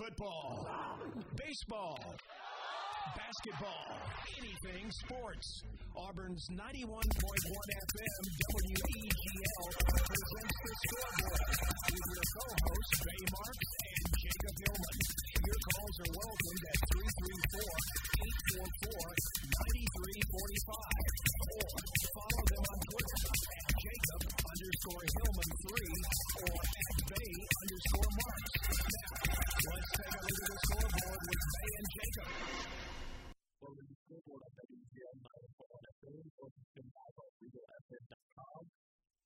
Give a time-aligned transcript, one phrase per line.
[0.00, 0.64] Football,
[1.36, 2.00] baseball,
[3.12, 4.00] basketball,
[4.40, 5.60] anything sports.
[5.92, 11.44] Auburn's 91.1 FM WEGL presents the scoreboard
[11.92, 14.96] with your co-hosts Bay Marks and Jacob Hillman.
[15.44, 16.80] Your calls are welcomed at
[20.56, 20.80] 334-844-9345
[21.44, 21.76] or
[22.16, 25.76] follow them on Twitter at Jacob underscore Hillman 3
[26.40, 28.48] or at Bay underscore Marks.
[28.80, 29.29] Now,
[29.60, 32.28] let's take a look at the scoreboard with Bay and Jacob.
[33.60, 38.62] Well, the scoreboard at WGL 94 FM, focusing live on WeagleFM.com.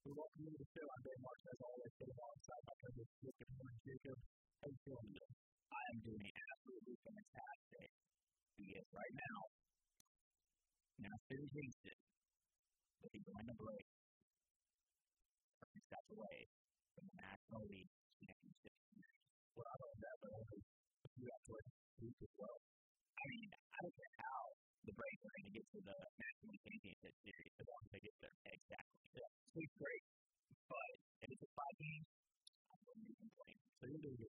[0.05, 0.86] We welcome you to the show.
[0.91, 3.77] I'm Bay Marks, as always, stay alongside my cousin, Jacob Hillman.
[3.84, 4.18] Jacob,
[4.58, 5.30] how you feeling today?
[5.70, 7.88] I am doing absolutely fantastic.
[8.55, 9.38] Because right now,
[10.98, 11.98] now Philly Kingston,
[13.06, 13.86] they going to break.
[15.62, 16.38] Three steps away
[16.94, 18.74] from the National League Championship.
[19.55, 20.64] Well, I don't know that, but I think
[21.24, 21.69] to like
[22.05, 22.59] week as well.
[23.16, 24.41] I mean, I don't care how
[24.84, 27.91] the Braves are going to get to the National League Championship Series as long as
[27.97, 28.36] they get there.
[28.44, 29.00] Exactly.
[29.16, 29.31] Yeah.
[29.56, 30.05] Sweet's great.
[30.69, 30.91] But
[31.25, 32.05] if it's a five game,
[32.69, 33.61] I wouldn't be complaining.
[33.81, 34.34] So you're doing good.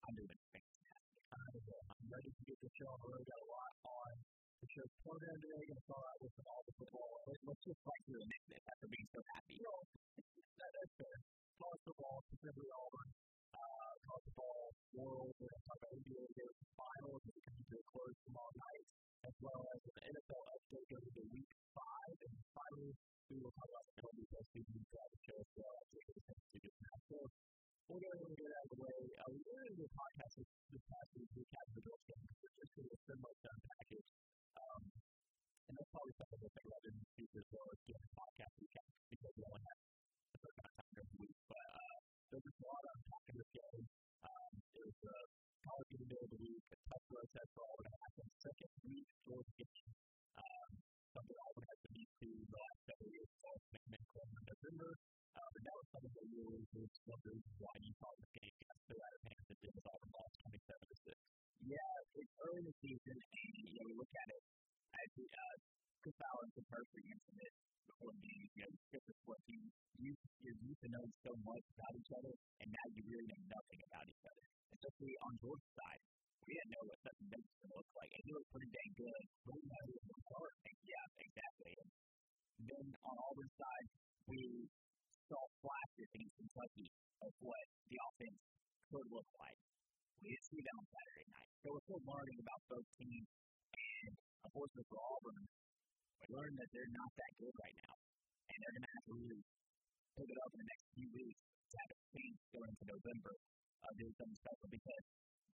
[0.00, 1.22] I'm doing fantastic.
[1.28, 3.24] I'm, ready to get the show on the road.
[3.28, 4.12] Got a lot on
[4.64, 5.62] the show's program today.
[5.68, 7.10] Going to start out with some all the football.
[7.28, 9.54] Let's, just fight through the next after being so happy.
[9.60, 9.78] You know,
[10.64, 11.16] that, that's fair.
[11.60, 13.29] College football, specifically Auburn.
[14.06, 15.34] College football world.
[15.36, 16.24] We're going to talk about NBA
[16.78, 17.20] finals.
[17.26, 18.84] It's coming to a close tomorrow night,
[19.26, 20.29] as well as an NFL
[56.70, 59.86] was the reasons why you thought the game got so out of hand that was
[59.90, 61.18] Auburn lost 27 to 6.
[61.60, 64.42] Yeah, it's early in the season, and you know we look at it
[64.94, 65.56] as the uh,
[66.00, 67.52] Chris Allen's the perfect incident
[67.90, 68.46] before the game.
[68.54, 70.10] You know, different sport teams, you
[70.40, 72.32] you're used to knowing so much about each other,
[72.62, 74.44] and now you really know nothing about each other.
[74.70, 76.00] Especially on Georgia's side,
[76.46, 78.92] we didn't know what Stetson Bennett was to look like, and he looked pretty dang
[78.94, 79.22] good.
[79.44, 80.70] But we know he was going to.
[80.80, 81.72] Yeah, exactly.
[81.82, 81.90] And
[82.64, 83.86] then on Auburn's side,
[84.30, 84.40] we
[85.30, 86.88] saw flashes against Kentucky
[87.22, 88.40] of what the offense
[88.90, 89.60] could look like.
[90.18, 91.50] We didn't see that on Saturday night.
[91.62, 93.28] So we're still learning about both teams.
[93.70, 95.44] And unfortunately for Auburn,
[96.18, 97.94] we learned that they're not that good right now.
[98.50, 99.42] And they're going to have to really
[100.18, 103.32] pick it up in the next few weeks to have a chance going into November
[103.38, 105.04] uh, of doing something special because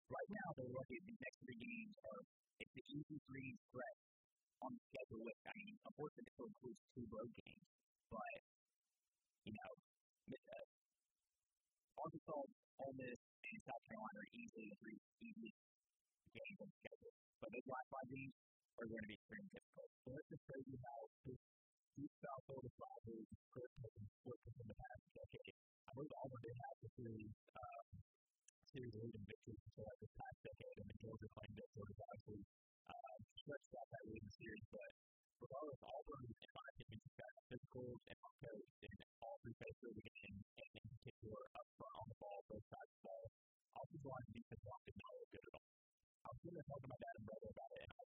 [0.08, 2.22] right now they're lucky the next three games are
[2.62, 4.02] it's the easy three stretch
[4.62, 7.66] on the schedule with I mean unfortunately it still includes two road games.
[8.14, 8.38] But
[9.44, 9.72] you know,
[10.34, 10.64] uh,
[12.04, 12.44] Arkansas,
[12.84, 15.50] Ole Miss, and South Carolina are easily the three easy
[16.36, 17.14] games on the schedule.
[17.40, 18.34] But those last five games
[18.76, 19.88] are going to be extremely difficult.
[20.04, 21.40] So it's just crazy how this
[21.96, 23.24] deep South Florida rivalry
[23.56, 25.56] could have been the past decade.
[25.88, 27.86] I believe Auburn did have the series, um,
[28.68, 31.68] series leading victory like this past decade, and then Georgia claimed it.
[31.72, 32.40] Georgia obviously
[32.92, 34.90] uh, stretched out that leading series, but
[35.40, 39.94] regardless, Auburn, in my opinion, has got physical and coached in all three phases of
[39.94, 43.24] the game, and in particular up front on the ball, both sides of the ball.
[43.74, 45.70] Offensive line defensive line did not good at all.
[46.24, 48.02] I was going to talk about that and brother about it, and I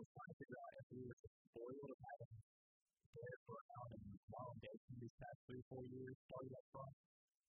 [0.00, 2.32] was trying to figure out if we were spoiled of having
[3.10, 6.94] Derrick Brown and Marlon Davidson these past three, four years started up front,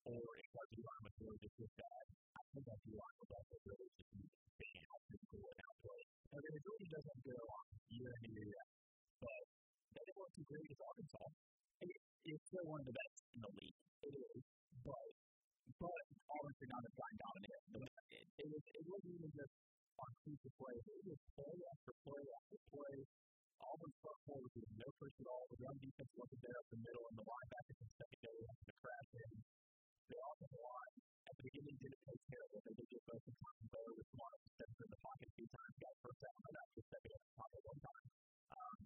[0.02, 2.04] or if our D-line was really just this bad.
[2.34, 4.10] I think our D-line was also really just
[4.58, 6.08] being how physical and outplayed.
[6.32, 8.81] I mean, it really doesn't go on year in and year out,
[9.22, 9.42] but
[9.94, 11.28] they didn't look too great against Arkansas.
[11.82, 13.78] And it, it's still one of the best in the league.
[14.02, 14.42] It is,
[14.82, 15.06] but
[15.78, 16.02] But
[16.32, 18.26] Auburn should not have gotten the they did.
[18.42, 19.54] it was it wasn't even just
[20.02, 20.74] on piece of play.
[20.74, 22.96] It was play after play after play.
[23.62, 25.44] Auburn's front four was no push at all.
[25.54, 28.74] The run defense wasn't there up the middle, and the linebackers and secondary had to
[28.82, 29.32] crash in.
[30.10, 30.96] The offensive line
[31.30, 33.62] at the beginning didn't take care of what they did get both in time.
[33.70, 36.58] Bo was smart to step in the pocket a few times, got first down right
[36.58, 38.06] after stepping in the pocket one time.
[38.52, 38.78] Um,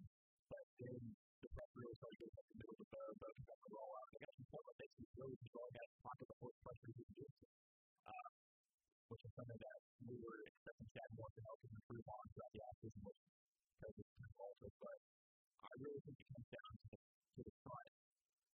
[0.47, 1.01] but then
[1.43, 3.03] the pressure really started getting up the middle of the Bo.
[3.19, 4.07] Bo got the roll out.
[4.11, 7.09] They got some point where they could really got the pocket before the pressure was
[7.17, 7.25] to.
[8.07, 8.31] Um,
[9.07, 12.63] which is something that we were expecting Chad Morris to help improve on throughout the
[12.67, 13.21] offseason, which
[13.83, 14.75] COVID kind of altered.
[14.83, 14.97] But
[15.67, 17.91] I really think it comes down to the, to the front,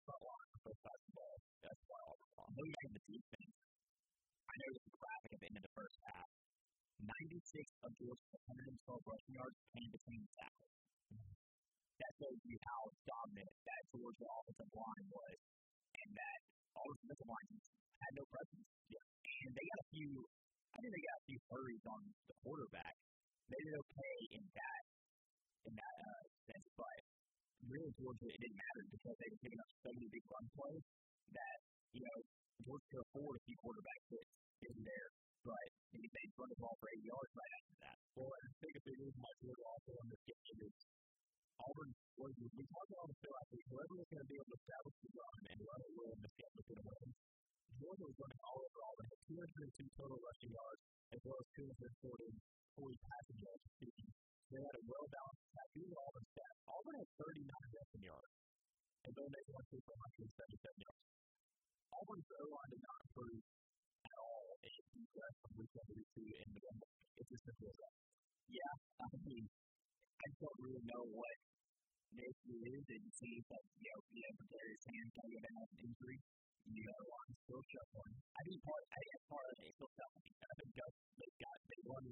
[0.06, 1.36] front line on both sides of the ball.
[1.62, 2.48] That's why Auburn won.
[2.54, 3.54] Moving back to the defense,
[4.50, 6.28] I know a graphic at the end of the first half
[7.02, 10.83] 96 of Georgia's 112 rushing yards came between the tackles.
[11.94, 15.38] That shows you how dominant that Georgia offensive line was,
[15.94, 16.38] and that
[16.74, 17.48] all the defensive line
[18.02, 18.66] had no presence.
[18.90, 19.06] Yeah.
[19.46, 20.10] And they got a few,
[20.74, 22.94] I think they got a few hurries on the quarterback.
[23.46, 24.82] They did okay in that,
[25.70, 26.98] in that uh, sense, but
[27.70, 30.84] really Georgia, it didn't matter because they were giving up so many big run plays
[31.30, 31.58] that,
[31.94, 32.18] you know,
[32.64, 34.32] Georgia could afford a few quarterback hits
[34.66, 35.08] in there.
[35.44, 37.96] But they run the ball for 80 yards right after that.
[38.16, 40.76] Well, I think if they reason why Georgia also in this game is
[41.60, 44.58] Auburn was we talked about the show last whoever was going to be able to
[44.58, 46.86] establish the run and it well in this game was going to
[47.84, 52.32] was running all over Auburn, had 202 total rushing yards, as well as 240
[52.74, 54.10] 40 passing yards receiving.
[54.50, 55.68] They had a well balanced attack.
[55.74, 56.58] These are Auburn's stats.
[56.70, 58.34] Auburn had 39 rushing yards,
[59.04, 61.02] and Bo Nix went for 177 yards.
[61.94, 63.42] Auburn's O line did not improve
[64.04, 66.88] at all in defense from week one week two in November.
[66.88, 67.94] Uh, it's as simple as that.
[68.50, 69.44] Yeah, I mean,
[70.24, 71.36] I don't really know what
[72.16, 72.82] this is.
[72.88, 76.18] It seems like, you know, you know, Darius Hand kind of have an injury.
[76.64, 78.16] You know, I'm still shuffling.
[78.24, 80.32] I think part, I think part of it is still shuffling.
[80.32, 82.02] I think they got, they won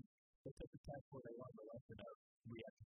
[0.45, 2.15] they took the test where they learned the lesson of
[2.51, 2.87] we have to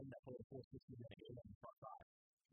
[0.00, 1.36] Townsend is the that played a full 60 minute game.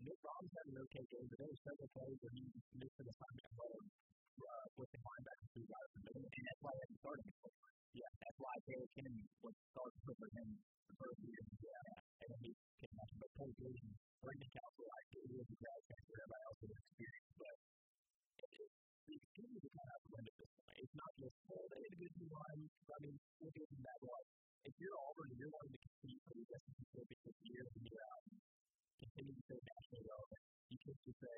[0.04, 2.44] Nick Brahms had an okay game, but there were several plays where he
[2.76, 6.62] missed an assignment alone uh, with the linebacker two guys in the middle, and that's
[6.62, 7.56] why he hadn't started before.
[7.98, 11.44] Yeah, that's why Taylor Kennedy was starting for him the first year.
[11.58, 11.88] Yeah,
[12.20, 13.12] and then he came back.
[13.18, 13.92] But Cole Gleason,
[14.22, 17.56] Brandon Council, like, it was a grad transfer, everybody else had experience, but
[19.08, 20.76] the experience is kind of limited this way.
[20.84, 22.62] It's not just, well, they had a good line.
[22.68, 24.00] I mean, give them that.
[24.04, 24.28] Like,
[24.68, 28.24] if you're and you're wanting to compete for the SEC championship year in year out,
[29.00, 30.44] continue to stay nationally relevant.
[30.68, 31.38] You can't just say,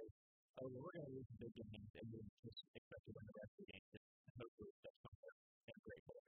[0.58, 3.26] oh, well, we're going to lose the big games and then just expect to win
[3.30, 5.36] the rest of the games and hopefully that's somewhere
[5.70, 6.26] in a great way.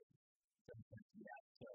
[1.12, 1.68] Yeah, so,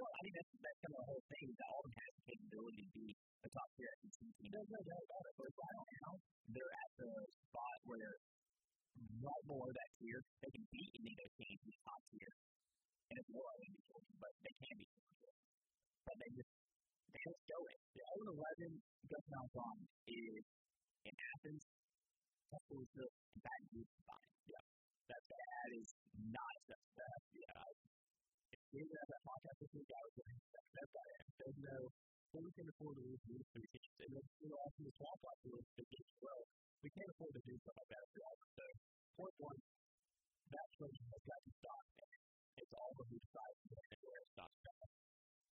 [0.00, 2.80] well, I mean, that's, that's kind of the whole thing that Auburn has the capability
[2.80, 4.48] to be a top tier SEC team.
[4.56, 6.10] There's no doubt about it, but right now,
[6.48, 7.12] they're at the
[7.44, 8.14] spot where
[8.96, 10.20] right below that tier.
[10.40, 12.32] They can beat any of those teams in the top tier.
[13.10, 14.86] And it's more likely to but they can be.
[16.06, 16.50] But they just
[17.26, 17.80] Let's go it.
[17.90, 18.70] The 0 11
[19.10, 20.46] Gus Malzahn is
[21.10, 21.64] in Athens,
[22.54, 24.34] Tuscaloosa, and Baton Rouge combined.
[24.46, 24.62] Yeah.
[25.10, 25.90] That, that is
[26.30, 27.20] not just that.
[27.34, 27.66] Yeah.
[28.54, 31.08] If we have that podcast this week, I was going to that guy.
[31.34, 31.76] There's no,
[32.30, 33.96] well, we can afford to lose these three teams.
[34.06, 36.42] And then, you know, after the swamp like the big games well,
[36.78, 38.50] we can't afford to do stuff like that for Auburn.
[38.54, 38.66] So,
[39.18, 39.58] point one,
[40.46, 41.84] that trade has got to stop.
[42.56, 44.56] It's Auburn who decides when where it stops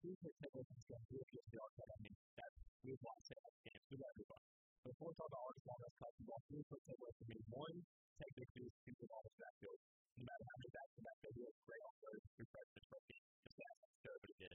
[0.02, 2.52] who takes that with himself, who gets the arc I mean, that
[2.82, 4.48] we want to say that games with everybody.
[4.82, 7.38] Before we talk about Arkansas, that's college ball, three quick takeaways for me.
[7.54, 7.78] One,
[8.18, 9.08] big boost to the
[9.38, 9.80] backfield.
[10.18, 12.84] No matter how many backs to back they do, it's great on third, through freshman
[12.90, 13.20] trophy.
[13.46, 14.54] Just ask them, sure, but he did.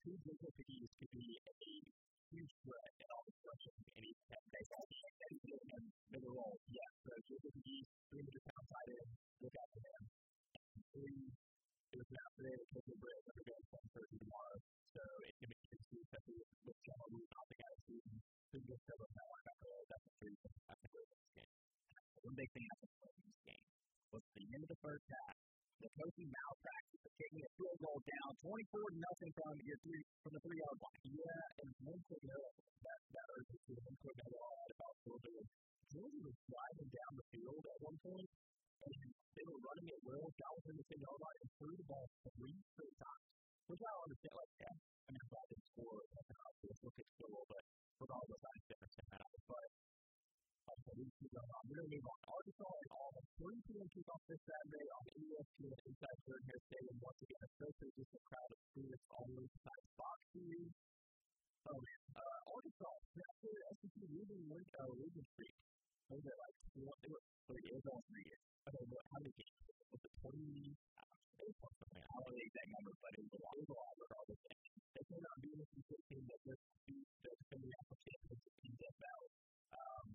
[0.00, 1.52] Two Jacob Piggies could be a
[2.32, 5.00] huge threat in all this rushing, and he's basically
[5.44, 5.84] getting him
[6.16, 6.56] in the role.
[6.72, 9.10] Yeah, so Jacob Piggies, 300 pound tight end,
[9.44, 10.02] look out for him.
[10.96, 11.24] Three,
[11.86, 14.58] it was not today, because of Britt, they're going to tomorrow.
[14.96, 18.16] So it can be interesting, especially with, with John Lewis not the guy who's season.
[18.46, 19.72] So you get several that linebacker.
[19.86, 21.52] That's a pretty that's a great game.
[22.26, 23.66] One big thing I think about this game
[24.10, 25.36] was the end of the first half.
[25.76, 30.02] The coaching malpractice of kicking a field goal down 24 to nothing from your three
[30.24, 31.04] from the three yard line.
[31.04, 35.48] Yeah, and one quick note that that urgency, one quick add about Georgia was
[35.92, 38.28] Georgia was driving down the field at one point,
[38.76, 40.26] they were running it well.
[40.36, 43.24] Got within the 10 yard line and threw the ball three straight times.
[43.66, 44.34] Which I don't understand.
[44.36, 47.64] Like, yeah, I mean, I didn't score, that's not a still kick still, but
[47.98, 49.30] regardless, I just understand that.
[49.46, 49.68] But
[50.66, 51.62] okay, we keep going on.
[51.66, 52.20] We're going to move on.
[52.26, 53.26] Arkansas and Auburn.
[53.36, 53.88] 3 p.m.
[53.92, 56.96] kickoff this Saturday on ESPN inside Jordan Hare Stadium.
[57.02, 60.72] Once again, a social distance crowd of students all the way beside Fox News.
[61.66, 64.90] Oh man, uh, Arkansas, their SEC losing uh,
[65.34, 65.56] streak.
[66.06, 66.56] What was it like?
[66.76, 67.22] They were.
[67.46, 68.55] It was all three years.
[68.66, 69.04] Okay, what?
[69.14, 69.62] How many games?
[69.94, 70.74] Was it 20?
[70.74, 71.86] It was something.
[71.86, 73.54] I don't know the exact number, but it was a lot.
[73.54, 74.40] It was a lot regardless.
[74.42, 78.72] They came out being a team team that just beat the defending national champions in
[78.74, 79.30] Death Valley.
[79.70, 80.06] Um,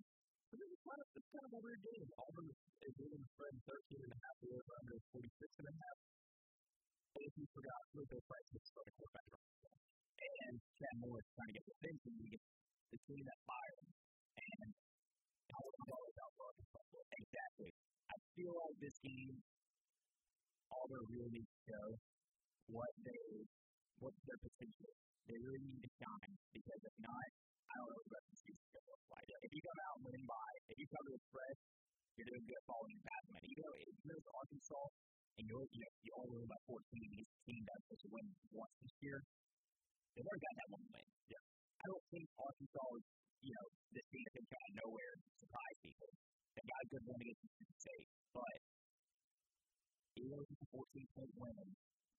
[0.52, 2.08] but it was kind of kind of a weird game.
[2.12, 4.36] Auburn is leading the spread 13 and a half.
[4.36, 5.98] The over under 46 and a half.
[7.16, 9.28] And if you forgot, Feleipe Franks was starting quarterback.
[9.32, 12.42] And Chad Morris trying to get the attention to get
[12.92, 13.88] the team that fired him.
[14.44, 16.84] And I wasn't always out for Arkansas.
[17.16, 17.71] Exactly.
[18.12, 19.34] I feel like this game,
[20.68, 21.86] Auburn really needs to show
[22.68, 23.24] what they,
[24.04, 24.92] what's their potential.
[25.24, 27.26] They really need to shine because if not,
[27.72, 29.28] I don't know what the rest of the season going to look like.
[29.32, 31.56] If you come out and win by, if you cover the spread,
[32.20, 33.44] you're doing good following your path, man.
[33.48, 34.86] You know, if you lose Arkansas
[35.40, 36.84] and you're, you know, you only win by 14,
[37.16, 39.18] this team that's supposed to win once this year,
[40.12, 41.06] they've already got that one win.
[41.32, 41.44] Yeah.
[41.80, 43.06] I don't think Arkansas is,
[43.40, 43.66] you know,
[43.96, 46.10] this team that can come out of nowhere surprise people.
[46.52, 48.56] They got a good win against Mississippi State, but
[50.20, 51.66] it was a 14 point win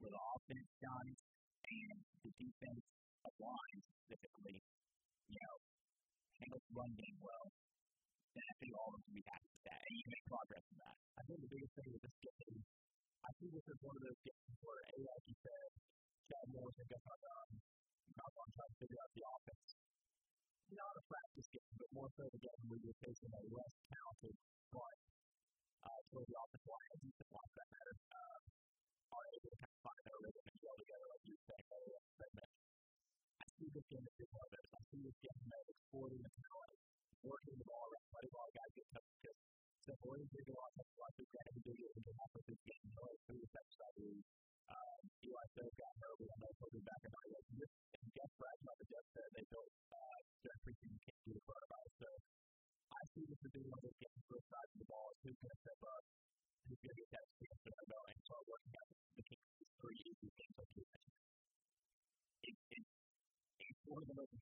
[0.01, 1.19] where the offense shines
[1.63, 2.85] and the defense
[3.23, 4.57] aligns specifically,
[5.29, 5.55] you know,
[6.41, 7.45] handles run game well.
[8.33, 10.65] Then I think all of them can be happy with that, and you make progress
[10.73, 10.97] in that.
[11.13, 12.59] I think the biggest thing with this game,
[13.21, 15.69] I see this as one of those games where, A, like you said,
[16.25, 17.49] Chad Morris and Gus Hudson,
[18.17, 19.69] not on um, trying to figure out the offense.
[20.73, 23.22] Not a practice game, but more so the game where you're facing
[33.93, 34.71] I see this game as being one of those.
[34.73, 36.73] I see this game as exploiting the talent,
[37.21, 39.13] working the ball around, letting all guys get touched.
[39.83, 40.82] So Williams did a lot of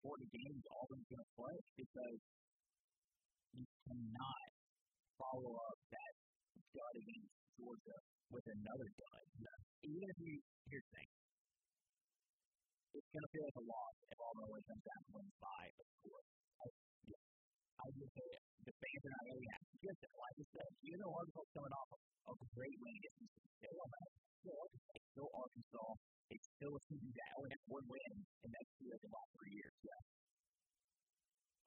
[0.01, 2.17] most important games Auburn's going to play because
[3.53, 4.49] you cannot
[5.21, 6.13] follow up that
[6.73, 7.99] dud against Georgia
[8.33, 9.23] with another dud.
[9.85, 10.35] Even if you,
[10.69, 11.09] here's the thing,
[12.91, 15.63] it's going to feel like a loss if Auburn only comes down and wins by
[15.69, 16.23] a score.
[16.61, 16.65] I,
[17.05, 17.25] yeah,
[17.81, 18.27] would say
[18.65, 19.75] the fans are not really happy.
[19.85, 23.49] Just like I said, though Arkansas coming off of, of a great win against Mississippi
[23.61, 24.89] State, it's Arkansas.
[24.97, 25.91] It's still Arkansas.
[26.31, 29.53] It's still a that only has one win in that year in the last three
[29.53, 29.75] years.
[29.85, 30.01] Yeah.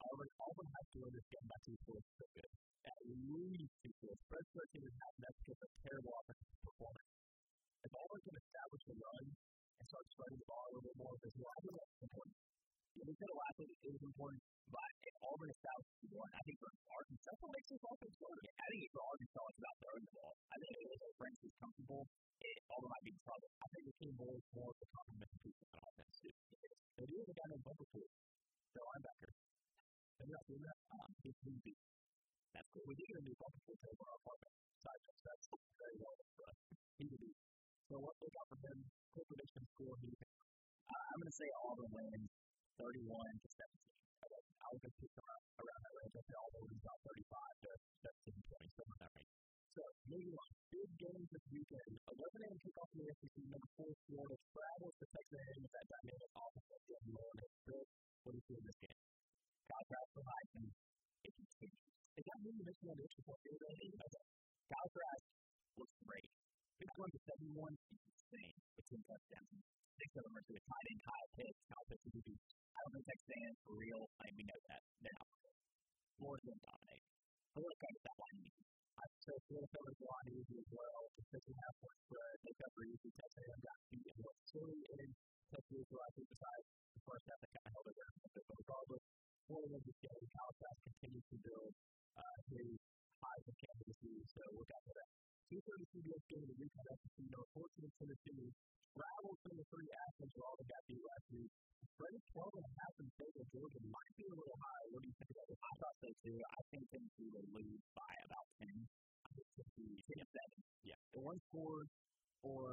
[0.04, 2.52] Auburn, Auburn has to win this game by two scores so good.
[2.85, 4.21] At least two scores.
[4.26, 7.11] Fred 13 is having that because terrible offensive performance.
[7.85, 11.14] If Auburn can establish a run and start spreading the ball a little bit more
[11.14, 12.37] as well, I think that's important.
[12.95, 14.40] Yeah, we said it last week, it was important,
[14.71, 18.16] but if Auburn establishes the run, I think for Arkansas, that's what makes this offense
[18.23, 18.38] work.
[18.54, 20.35] I think for Arkansas, it's about throwing the ball.
[20.47, 21.63] I think if Franks is comfortable,
[24.35, 26.35] bowl more of a complementary piece of offense, too.
[26.99, 28.09] They do have a guy named Bumper Pool,
[28.75, 29.31] their linebacker.
[30.25, 30.79] You not seen that?
[30.95, 31.75] Um, he's easy.
[32.55, 32.87] That's cool.
[32.87, 34.55] We did get a Bumperpool table in our apartment.
[34.79, 36.59] Side note, that's very well for us.
[36.99, 37.38] He's a dude.
[37.91, 38.79] So what look out for him?
[39.12, 39.97] Quick prediction score.
[40.03, 42.31] He, uh, I'm going to say Auburn wins
[42.79, 43.75] 31 to 17.
[44.25, 44.43] Okay.
[44.55, 46.14] I was going to pick around, around that range.
[46.14, 47.71] I say Auburn wins about 35 to
[48.25, 49.35] 17, 20, somewhere in that range.
[49.75, 50.50] So, moving on.
[50.71, 51.93] Big games this weekend.
[53.04, 53.12] 11 a.m.
[53.12, 53.37] kickoff in the SEC.
[53.52, 53.68] Number
[54.08, 57.88] Florida travels to Texas A&M with that dynamic offense that Jim Mullen has built.
[58.25, 59.00] What do you in this game?
[59.68, 60.68] Contrast for Heisman.
[61.25, 61.84] It continues.
[62.14, 63.58] Is that movie mentioned on the extra point here?
[63.61, 64.25] Okay.
[64.64, 65.25] Kyle Trask
[65.76, 66.28] looks great.
[66.80, 67.84] 61 to 71
[98.35, 98.50] 14 Tennessee
[98.95, 101.53] travels to the three Athens where all they got beat last week.
[101.95, 103.81] Spread 12 and a half in favor of Georgia.
[103.87, 104.85] Might be a little high.
[104.91, 105.59] What do you think about it?
[105.62, 106.38] I thought so too.
[106.43, 108.67] I think Tennessee will lose by about 10.
[108.67, 110.91] I think Tennessee 10 of 7.
[110.91, 110.99] Yeah.
[111.14, 111.83] The one score
[112.43, 112.67] or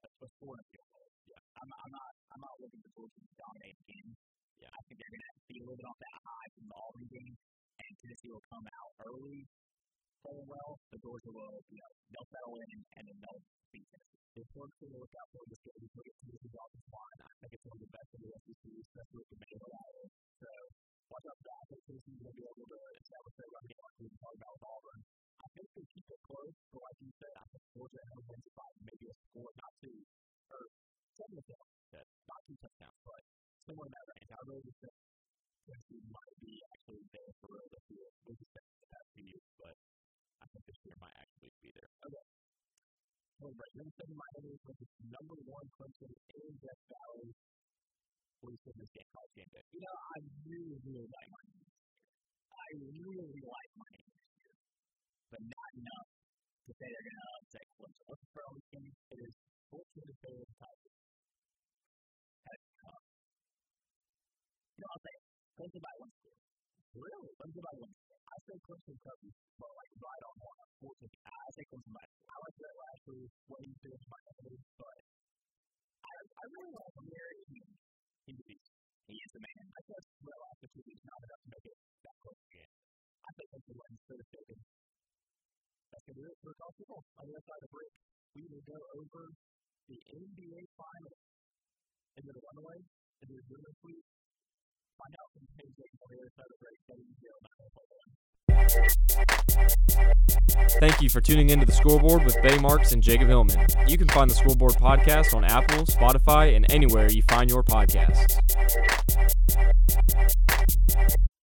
[0.00, 1.10] a, a score and a field goal.
[1.28, 1.42] Yeah.
[1.60, 4.10] I'm, I'm not I'm not looking for Georgia to dominate the game.
[4.64, 4.72] Yeah.
[4.72, 7.08] I think they're going to be a little bit off that high from the Auburn
[7.12, 7.34] game,
[7.76, 9.44] and Tennessee will come out early,
[10.22, 10.70] playing well.
[10.94, 13.42] The Georgia will, you know, they'll settle in and then they'll
[13.74, 14.22] beat Tennessee.
[14.32, 17.18] The important thing to look out for this game is look at Tennessee's offensive line.
[17.20, 20.06] I think it's one of the best in the SEC, especially with the main reliable.
[20.40, 20.50] So
[21.12, 21.58] watch out for that.
[21.60, 24.52] I think going to be able to establish their run game like we talked about
[24.56, 25.00] with Auburn.
[25.42, 28.48] I think they keep it close, but like you said, I think Georgia has wins
[28.56, 29.98] by maybe a score, not two,
[30.48, 30.62] or
[31.18, 31.68] seven seven.
[31.92, 33.20] Yeah, not two touchdowns, but
[33.68, 34.30] somewhere in that range.
[34.32, 34.96] I really just think
[35.68, 38.06] Tennessee might be actually there for real this year.
[38.24, 39.74] We just think the past few years, but
[40.42, 41.90] I think this year might actually be there.
[42.02, 42.26] Okay.
[43.42, 43.72] All right.
[43.78, 47.30] Minnesota Miami was the number one Clemson in Death Valley.
[48.42, 49.62] What do you think this game called game day?
[49.70, 51.70] You know, I really, really like Miami.
[52.50, 54.58] I really like Miami this year,
[55.30, 58.02] but not enough to say they're going to upset Clemson.
[58.10, 58.82] What's the problem with
[59.14, 59.34] It is
[59.70, 60.94] 14 to fail in college.
[64.72, 65.14] You know, I'll say
[65.54, 66.38] Clemson by one score.
[66.98, 67.30] Really?
[67.38, 67.94] Clemson by one
[68.42, 70.58] I say Clemson covers, but like right on one.
[70.82, 70.98] 14.
[71.14, 72.26] I say Clemson by four.
[72.26, 74.98] I like that last week, what he did in Miami, but
[76.02, 77.70] I, I really like D'Eriq King.
[78.26, 78.70] He's a beast.
[79.06, 79.62] He is the man.
[79.62, 82.70] I guess after two weeks, not enough to make it that close again.
[83.22, 84.58] I think that's the one for the taken.
[84.58, 87.02] That's going to do it for college football.
[87.14, 87.92] On the other side of the break,
[88.34, 89.22] we will go over
[89.86, 91.20] the NBA Finals.
[92.18, 92.78] Is it a runaway?
[93.22, 94.02] Is it a winner sweep?
[94.98, 96.78] Find out from Jake on the other side of the break.
[98.62, 98.86] WZL
[99.96, 100.80] 901.
[100.80, 103.66] Thank you for tuning into the scoreboard with Bay Marks and Jacob Hillman.
[103.86, 108.38] You can find the scoreboard podcast on Apple, Spotify, and anywhere you find your podcasts.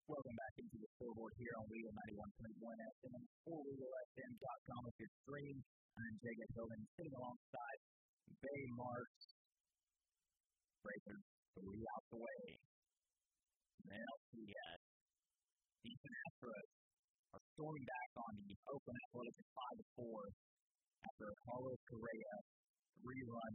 [0.07, 5.63] Welcome back into the scoreboard here on Weagle 91.1 FM or WeagleFM.com if you're streaming.
[5.97, 7.79] I'm Jacob Hillman sitting alongside
[8.41, 9.33] Bay Marks.
[10.83, 11.17] Breaker
[11.57, 12.57] three out the way.
[13.87, 14.86] Houston Astros
[17.57, 22.33] storming back on the Oakland Athletics at 5 to 4 after Carlos Correa
[23.01, 23.53] three-run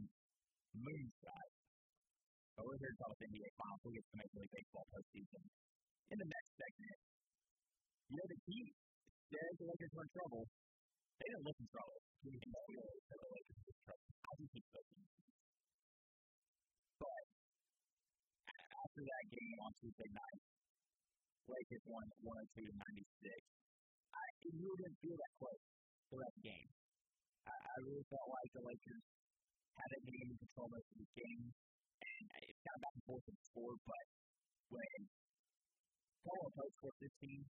[0.75, 1.47] moonshot.
[2.51, 3.79] But we're here to talk about the NBA Finals.
[3.79, 5.43] We'll get to Major League Baseball postseason
[6.11, 6.99] in the next segment.
[8.11, 8.73] You know, the Heat
[9.31, 10.43] said the Lakers were in trouble.
[11.23, 11.99] They didn't look in trouble.
[12.03, 14.07] He didn't that the Lakers were in trouble.
[14.19, 15.03] I think he's looking.
[16.99, 17.23] But
[18.83, 20.41] after that game on Tuesday night,
[21.47, 23.62] Lakers won 102 to 96.
[24.13, 25.63] I it really didn't feel that close
[26.09, 26.69] throughout the game.
[27.49, 29.03] I, I really felt like the Lakers
[29.73, 33.25] had it in control most of the game, and it's kind of back and forth
[33.25, 33.77] in the.
[33.83, 34.05] But
[34.69, 34.99] when
[36.23, 37.43] Paul Post scored 15,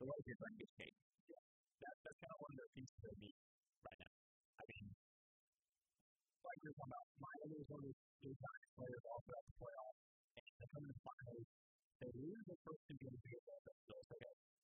[0.00, 0.98] the Lakers are in good shape.
[1.28, 1.44] Yeah,
[1.84, 3.36] that, that's kind of one of the pieces they need
[3.84, 4.14] right now.
[4.56, 9.46] I mean, like you're talking about, Miami is one of the best players all throughout
[9.46, 10.00] the playoffs,
[10.36, 11.46] and they come in the finals,
[12.00, 14.55] they lose the first two games against the Bills.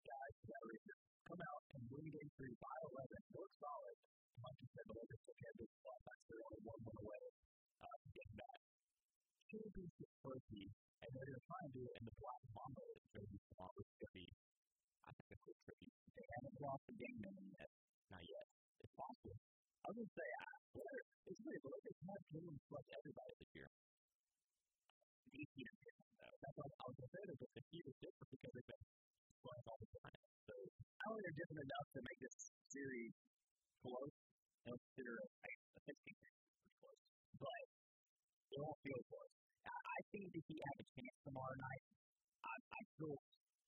[0.00, 0.64] Guys that
[1.28, 3.96] come out and win game three by 11, look solid.
[4.40, 5.98] Like you said, the Lakers took care of this spot.
[6.00, 7.22] That's their only one win away
[7.84, 8.60] uh, to get back.
[9.50, 13.40] Championship trophy, and they're going to try and do it in the black Mamba jersey
[13.50, 14.28] tomorrow, which is going to be,
[15.04, 15.94] I think, a cool tribute.
[16.16, 17.70] They haven't lost the game in yet.
[18.08, 18.46] Not yet.
[18.80, 19.36] It's possible.
[19.80, 23.32] I was going to say, uh, whether, it's weird, the Lakers have given like everybody
[23.36, 23.68] this year.
[25.30, 26.36] DC is different, though.
[26.40, 27.22] That's what I was going to say.
[27.28, 28.84] That the Heat is different because they've been
[31.10, 32.36] I they're different enough to make this
[32.70, 33.14] series
[33.82, 34.14] close.
[34.70, 37.02] And consider a, a 16 pretty close.
[37.34, 37.62] But
[38.54, 39.32] it won't feel close.
[39.66, 41.84] I, I think if he has a chance tomorrow night,
[42.46, 43.16] I, I still,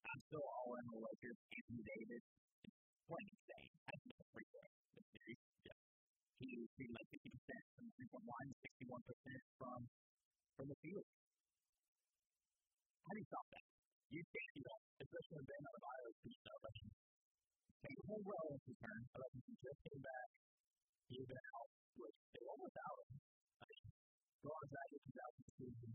[0.06, 1.38] I'm still all in the Lakers.
[1.50, 2.24] Anthony Davis
[2.62, 2.74] is
[3.10, 3.72] playing insane.
[3.90, 5.40] That's been a free throw this series.
[5.66, 5.78] Yeah.
[6.38, 7.26] He shooting like 50%
[7.74, 9.80] from the three point line, 61% from
[10.52, 11.06] from the field.
[13.02, 13.66] How do you stop that?
[14.12, 17.11] you can't, you know, especially when Bam Adebayo is beating up.
[17.82, 18.46] Home well
[19.34, 20.28] mean, he just came back.
[21.10, 23.10] He had been out, which they won without him.
[23.58, 23.86] I mean,
[24.70, 25.90] back to 2000 season,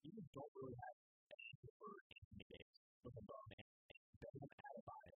[0.00, 0.96] you just don't really have
[1.28, 3.68] an answer for Anthony Davis with a bum and
[4.16, 5.16] Bam Adebayo.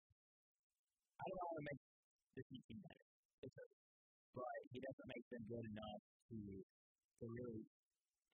[1.21, 1.81] I don't want to make
[2.33, 3.05] the team better.
[3.45, 3.65] It's a,
[4.33, 6.01] but he doesn't make them good enough
[6.33, 7.61] to to really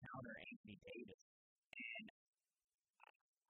[0.03, 1.23] counter Anthony Davis.
[1.79, 2.07] And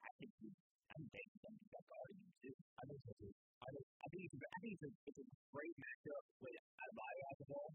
[0.05, 1.69] I, think I think Davis to be
[2.13, 2.57] him too.
[2.77, 3.46] I think.
[3.57, 7.37] I think it's a, I think it's a, it's a great matchup with Adebayo at
[7.41, 7.71] the ball.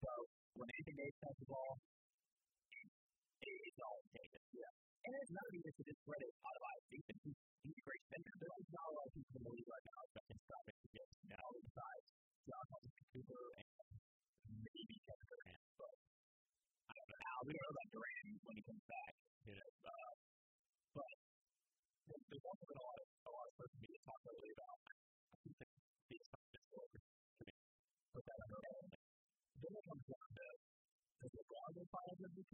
[0.00, 0.10] So
[0.56, 1.72] when Anthony Davis has the ball,
[2.72, 2.88] it,
[3.44, 4.44] it's all Davis.
[4.56, 4.72] Yeah.
[5.06, 7.20] And it's not even to discredit Adebayo's defense.
[7.22, 8.32] He's, he's a great defender.
[8.40, 10.76] There's not a lot of people in the league right now that can stop it
[10.96, 12.06] get now besides
[12.48, 13.68] John Holmes Cooper and
[14.64, 15.62] maybe Kevin Durant.
[15.76, 15.94] But
[16.86, 19.12] I don't know we don't know about Durant when he comes back.
[19.46, 20.12] you know, uh,
[20.96, 21.14] but
[22.06, 23.54] there's also been a lot of a lot of
[24.06, 25.66] talk lately about the
[26.06, 26.84] the assignment for
[28.14, 28.94] put that element.
[29.58, 30.46] Then it comes down to
[31.16, 32.52] does LeBron win Finals MVP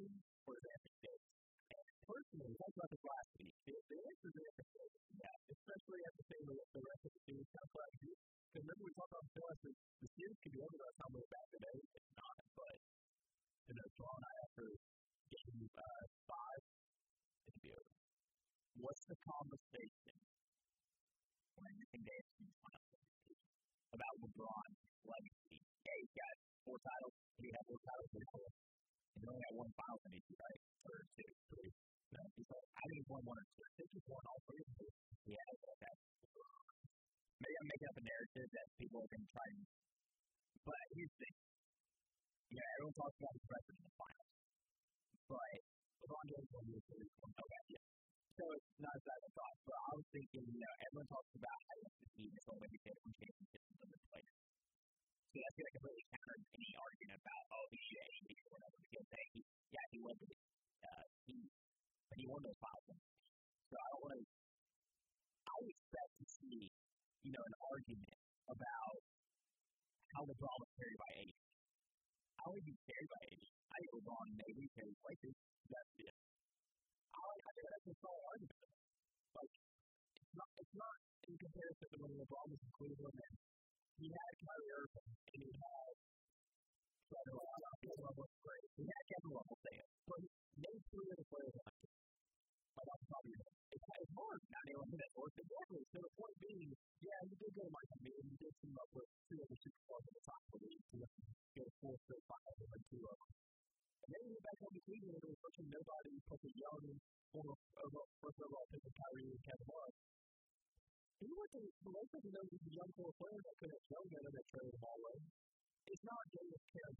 [0.49, 1.29] or is Anthony Davis?
[1.73, 3.55] And personally, talked about this last week.
[3.69, 7.69] The, the answer is Anthony Yeah, especially seeing the, the rest of the series of
[7.69, 7.97] play out.
[8.01, 10.97] Because remember we talked about the last week, the series could be over by the
[11.03, 11.77] time we're back today.
[11.93, 12.77] It's not, but
[13.69, 14.67] you know, tomorrow night after
[15.33, 16.63] game uh, five,
[17.45, 17.97] it be over.
[18.81, 20.32] What's the conversation
[21.63, 23.31] wins Finals MVP
[23.93, 25.59] about LeBron's legacy?
[25.83, 26.35] Yeah, he's got
[26.67, 27.15] four titles.
[27.39, 28.11] He had four titles.
[28.13, 30.61] He's only got one Finals MVP, right?
[30.83, 31.71] Uh, or two, three.
[32.13, 33.63] No, he's like, I think he's won one or two.
[33.63, 34.91] I think he's won all three of them.
[35.23, 35.95] Yeah, okay.
[37.43, 39.63] Maybe I'm making up a narrative, that people are going to try and.
[40.63, 41.37] But here's the thing.
[42.53, 44.31] You know, everyone talks about his record in the finals.
[45.27, 45.53] But
[46.03, 47.13] LeBron James won the series.
[47.23, 47.82] Okay, yeah.
[48.33, 49.57] So it's not as I thought.
[49.69, 52.47] But I was thinking, you know, everyone talks about how he has to be this
[52.49, 54.37] only get one championship with the players.
[55.33, 58.79] So that's going to completely counter any argument about, oh, he should have or whatever.
[58.89, 59.41] Because, hey, he,
[59.73, 60.29] yeah, he won the
[60.83, 61.37] uh, he,
[62.09, 63.03] but he won those finals.
[63.69, 64.25] So I don't want to.
[65.53, 66.61] I expect to see,
[67.29, 68.97] you know, an argument about
[70.17, 71.37] how LeBron was carried by 80.
[72.41, 73.45] How would he carried by 80?
[73.45, 75.35] I think LeBron maybe carried places.
[75.69, 76.32] That's it.
[77.13, 78.43] I, I that's a solid.
[79.33, 80.97] Like, it's not, it's not
[81.29, 83.35] in comparison to when LeBron was in Cleveland and
[84.01, 85.93] he had Kyrie Irving and he had
[87.13, 88.17] Kevin Love.
[88.17, 88.67] Was great.
[88.79, 89.89] He had Kevin Love, we'll say it.
[90.07, 91.75] But name three other players on
[92.87, 93.55] the top of your head.
[93.73, 94.41] It's, it's hard.
[94.53, 95.37] Not anyone that works.
[95.43, 95.83] Exactly.
[95.93, 96.71] So the point being,
[97.03, 98.23] yeah, he did go to Michael Mead.
[98.23, 100.97] He did team up with two other superstars at the top of the league to
[101.03, 103.42] a four straight finals and two of them.
[104.03, 106.13] And then he back home to Cleveland and there was virtually nobody
[106.43, 106.85] the young
[107.31, 107.57] former
[108.19, 109.95] first overall pick of Kyrie and Kevin Love.
[111.23, 114.07] He went to the Lakers and those the young core players that could have shown
[114.11, 115.19] and they traded the ball away.
[115.87, 116.99] It's not Davis Carey.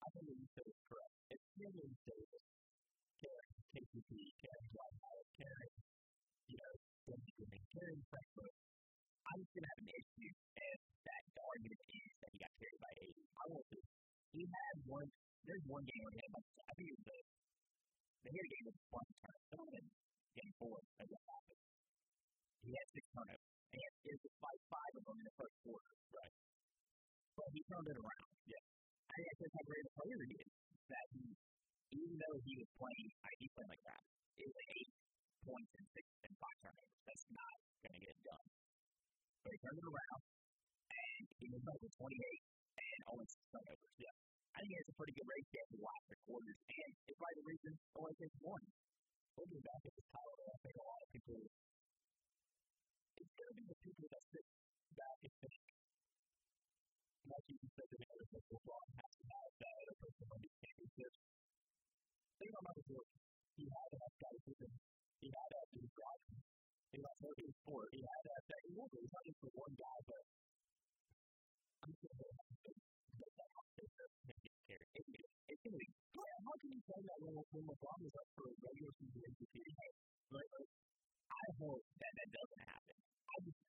[0.00, 1.14] I think what you said is correct.
[1.28, 2.44] It's and Davis.
[3.20, 5.70] Carey, KCP, Carey, Dwight Howard, Carey,
[6.48, 8.54] you know, Benjamin, Carey, Frankfurt.
[9.24, 12.52] I'm just going to have an issue if that the argument is that he got
[12.60, 13.24] carried by 80.
[13.24, 13.80] I won't do
[14.34, 15.08] He had one,
[15.44, 17.18] there's one game where he had like, I think it was the,
[18.24, 19.38] the hit game was one turn.
[19.52, 19.86] Someone in
[20.34, 21.62] game four, as that happened.
[22.64, 23.52] He had six turnovers.
[23.74, 25.92] And it was like five of them in the first quarter.
[26.14, 26.34] Right.
[27.36, 28.30] But he turned it around.
[28.48, 28.64] Yeah.
[29.04, 30.52] I think that's how great a player he is.
[30.84, 31.24] That he,
[31.92, 34.02] even though he was playing, I he played like that.
[34.40, 34.92] It was eight
[35.44, 36.94] points and six and five turnovers.
[37.04, 38.46] That's not going to get it done.
[39.44, 40.20] But he turned it around,
[40.88, 42.16] and he was to 28
[42.80, 43.92] and only six turnovers.
[44.00, 44.33] Yeah.
[44.54, 47.18] I think he has a pretty good race game for the last quarters, and it's
[47.18, 48.64] probably the reason only takes one.
[49.34, 51.38] Looking back at this title, I think a lot of people,
[53.18, 54.46] it's going to be the people that sit
[54.94, 55.58] back and think,
[57.24, 60.58] like you said, the other people LeBron has to have that other person win these
[60.62, 61.18] championships.
[62.38, 63.16] Think about Michael Jordan.
[63.58, 64.74] He had to have guys with him.
[65.18, 66.22] He had to have these guys.
[66.94, 67.88] He got more in sport.
[67.90, 68.60] He had to have that.
[68.62, 69.02] He wasn't.
[69.10, 70.22] Not just for one guy, but
[71.82, 72.93] I'm going to have to
[76.44, 79.54] how can you say that when, when LeBron is up for a regular season MVP?
[80.34, 80.50] Like,
[81.30, 82.96] I hope that that doesn't happen.
[83.00, 83.60] I just,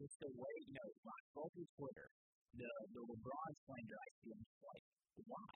[0.00, 0.88] just the way, you know,
[1.36, 2.08] both his Twitter,
[2.56, 4.84] the, the LeBron slander I see, I'm just like,
[5.28, 5.54] why?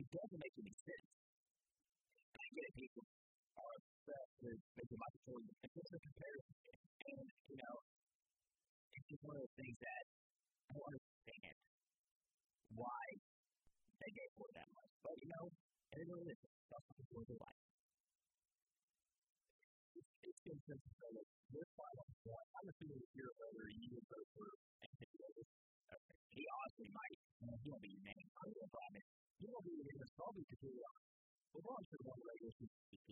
[0.00, 1.08] It doesn't make any sense.
[2.30, 3.04] And I get it, people
[3.60, 5.50] are upset with making Michael Jordan.
[5.60, 6.54] It's a comparison.
[7.00, 7.74] And, you know,
[8.94, 11.69] it's just one of those things that I don't understand
[12.74, 13.04] why
[14.00, 14.92] they gave for that much.
[15.02, 15.44] But, you know,
[15.94, 16.40] everyone is.
[16.70, 17.60] That's what people are like.
[19.98, 21.14] It's, it's consensus though.
[21.14, 24.46] Like, this final point, I'm assuming if you're voter, you would vote for
[24.86, 25.48] Anthony Davis.
[25.90, 26.16] Okay.
[26.30, 27.18] He honestly might.
[27.42, 28.34] You know, he won't be unanimous.
[28.38, 29.06] I will promise.
[29.40, 31.10] He won't be unanimous, probably because honest.
[31.50, 33.08] LeBron should have won the regular MVP.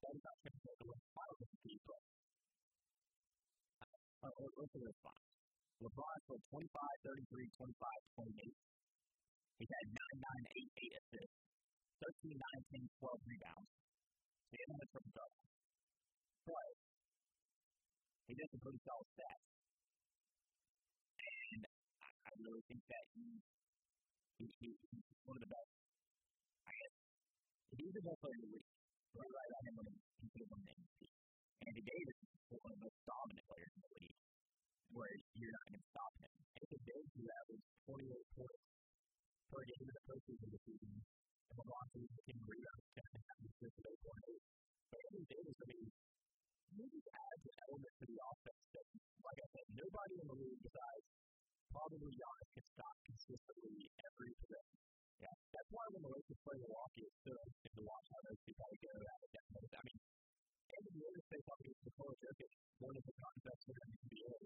[0.00, 2.00] That is not going to the final MVP, but
[4.24, 5.31] uh, let's at the response.
[5.80, 6.68] LeBron scored 25,
[7.08, 8.52] 33, 25, 28.
[9.62, 11.38] He's had 9, 9, 8, 8 assists,
[12.02, 13.70] 13, 9, 10, 12 rebounds.
[14.52, 15.42] He hasn't had triple double.
[16.42, 16.72] But
[18.26, 19.44] he does some pretty solid stats.
[21.22, 23.26] And I, I really think that he,
[24.42, 25.72] he, he, he's one of the best.
[26.68, 26.94] I guess
[27.78, 28.70] he's the best player in the league.
[29.12, 31.00] Right, right on him when he could have won the MVP.
[31.62, 34.11] Andy Davis is one of the most dominant players in the league,
[34.92, 36.32] where you're not going to stop him.
[36.52, 38.64] Anthony Davis who averaged 28 points
[39.48, 43.22] per game in the postseason this season, and LeBron James a rebound, 10 and a
[43.24, 44.40] half assists at 8.8.
[44.92, 45.86] But Anthony Davis, I mean,
[46.72, 50.62] he adds an element to the offense that, like I said, nobody in the league
[50.64, 51.04] besides
[51.72, 54.80] probably Giannis can stop consistently every possession.
[55.24, 58.40] Yeah, that's why when the Lakers play Milwaukee, it's so interesting to watch how those
[58.44, 59.30] two guys go at it.
[59.72, 60.00] I mean,
[60.72, 64.36] Anthony Davis faced off against Nikola Jokic, one of the best in the NBA.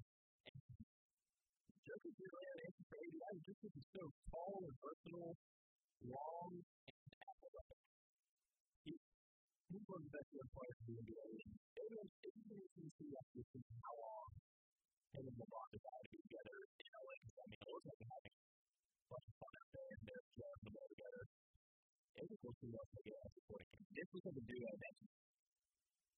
[1.87, 5.35] And Jokic really had an answer for I just think he's so tall and versatile,
[6.11, 7.79] long, and athletic.
[8.91, 8.99] He's,
[9.87, 11.31] one of the best young players in the NBA.
[11.87, 13.15] Was interesting to see
[13.87, 14.31] how long
[15.15, 17.15] him and LeBron decided to be together in LA.
[17.23, 20.03] Because, I mean, it looks like they're having a bunch of fun out there and
[20.11, 21.23] they're throwing the ball together.
[22.19, 23.83] It was cool to it as supporting him.
[23.95, 24.95] This was like a duo that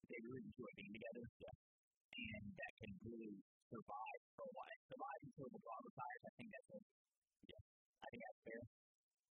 [0.08, 1.26] they really enjoy being together.
[1.28, 3.36] And that can really
[3.68, 6.22] survive for a while, survive until LeBron retires.
[6.24, 6.80] I think that's a,
[7.48, 7.64] yeah,
[8.04, 8.62] I think that's fair.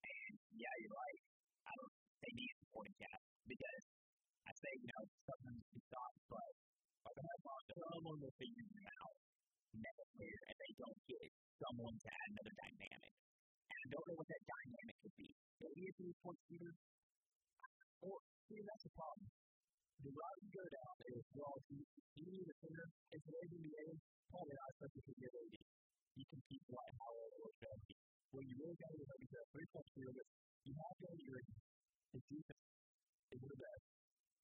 [0.05, 1.19] And yeah, you're right.
[1.65, 1.93] I don't.
[2.25, 3.81] They need a supporting cast because
[4.45, 6.51] I say you know sometimes you stop, but
[7.05, 7.45] if I have
[7.95, 9.15] someone will figure them out
[9.71, 11.27] next year, and they don't get
[11.63, 13.13] someone to add another dynamic.
[13.71, 15.29] And I don't know what that dynamic could be.
[15.63, 16.73] Maybe it's a point shooter.
[18.03, 18.15] Or
[18.51, 19.44] see, that's the problem.
[20.05, 22.85] The route you go down is well, you, you need a center.
[23.09, 23.85] In today's NBA,
[24.29, 25.55] probably not especially if you're AD.
[26.13, 27.93] You compete like Howard or Shelby.
[28.29, 30.25] When you really got to do is a three point shooter.
[30.61, 32.69] You have to your his defense
[33.33, 33.85] is the best.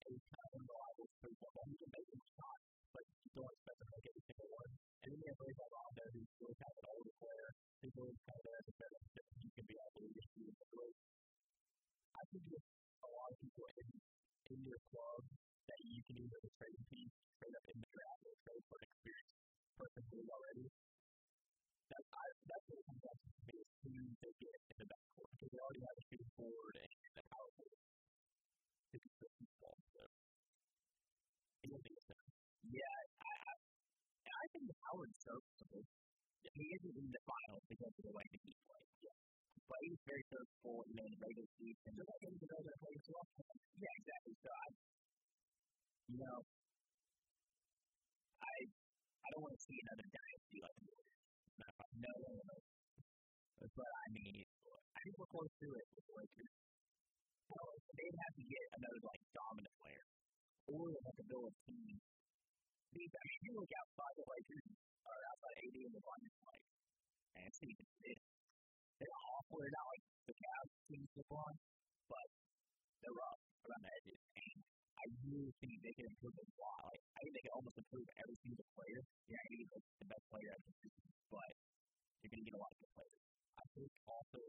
[0.02, 1.54] And he's kind of unreliable three point.
[1.70, 2.58] He can make them shot,
[2.90, 4.70] but you don't expect to make every single one.
[4.98, 7.48] And then you have Rajon Rondo, who's really kind of an older player.
[7.86, 9.06] He's really kind of there as a veteran.
[9.38, 10.86] He can be able to you in the
[12.18, 13.86] I think a lot of people in,
[14.50, 15.22] in your club
[15.68, 18.84] that you can either trade piece straight up in the draft or trade for an
[18.90, 19.36] experienced
[19.78, 20.66] person who is already.
[21.92, 24.88] That's, I, that's what it comes down to me is who they get in the
[24.90, 27.82] backcourt because they already have a shooting forward and a power forward.
[28.92, 29.30] It's a
[29.62, 30.02] ball, so.
[31.62, 33.52] Yeah, I, I,
[34.26, 35.84] I think the Howard's serviceable.
[36.52, 38.92] He isn't in the finals because of the way that he plays.
[39.00, 39.16] Yeah.
[39.70, 41.90] But he's very serviceable, you know, in the regular season.
[41.96, 43.02] Just like any other that plays.
[43.78, 44.34] Yeah, exactly.
[44.42, 44.66] So I,
[46.08, 46.38] you know,
[48.42, 48.54] I
[49.22, 51.12] I don't want to see another dynasty like Warriors.
[51.58, 52.56] No, no, no.
[53.62, 54.42] But I mean,
[54.94, 56.54] I think we're close to it with Lakers.
[57.48, 57.58] So
[57.96, 60.06] they'd have to get another like dominant player,
[60.72, 61.94] or they have to build a team
[62.92, 64.68] these, I mean, you look outside the Lakers
[65.08, 66.64] or outside AD and LeBron, it's like,
[67.32, 67.60] man, it's
[68.04, 68.20] this.
[69.00, 69.56] They're awful.
[69.58, 71.54] They're not like the Cavs team LeBron,
[72.12, 72.26] but
[73.00, 74.20] they're rough around the edges.
[74.36, 74.51] And
[75.02, 76.86] I really think they can improve a lot.
[76.86, 79.02] Like, I think they can almost improve every single player.
[79.26, 80.70] Yeah, I think it's the best player ever,
[81.34, 81.50] but
[82.22, 83.20] you're going to get a lot of good players.
[83.58, 84.40] I think also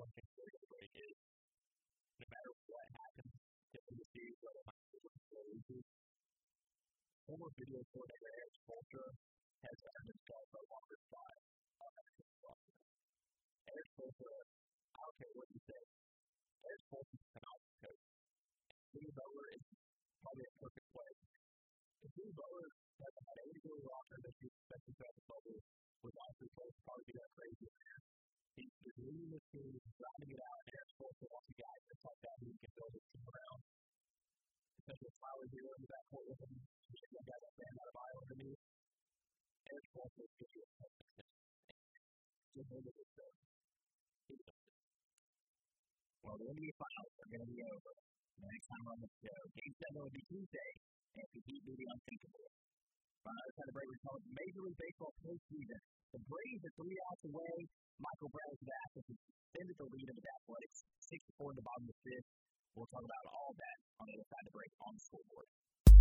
[0.00, 1.16] one thing they're going to break is
[2.18, 3.34] no matter what happens
[3.68, 4.78] in the series, whether or not
[7.28, 9.06] former video coordinator Erik Spoelstra
[9.60, 11.36] has earned himself a longer spot
[11.84, 12.08] on that.
[13.68, 14.32] Erik Spoelstra,
[14.96, 15.82] I don't care what you say,
[16.88, 18.17] Spoelstra is an awesome coach.
[18.88, 19.64] Steve Butler is
[20.24, 21.18] probably a perfect player.
[21.98, 25.58] If Steve Butler doesn't have any really roster that you expect to throw the bubble
[25.98, 27.68] with honestly close to probably that crazy.
[28.58, 32.20] He's leading the team, grinding it out, and Erik Spoelstra wants a guy just like
[32.24, 33.60] that he can build his team around.
[34.78, 37.96] Especially with Tyler Herro in the backcourt with him the guy that ran out of
[37.98, 38.50] Iowa to me.
[39.68, 40.68] Erik Spoelstra is to be a.
[42.56, 43.30] Just at this show.
[46.24, 48.07] Well, the NBA Finals are going to be over.
[48.38, 50.70] Next time on the show, Game 7 will be Tuesday,
[51.18, 52.46] and if we beat the unthinkable.
[53.26, 53.98] On the other side of the break, we
[54.30, 55.80] Major League Baseball postseason.
[56.14, 57.54] The Braves are three outs away.
[57.98, 60.78] Michael Brantley is back as extended the lead of the Athletics,
[61.12, 62.28] 6 4 in the bottom of the fifth.
[62.78, 65.46] We'll talk about all that on the other side of the break on the scoreboard.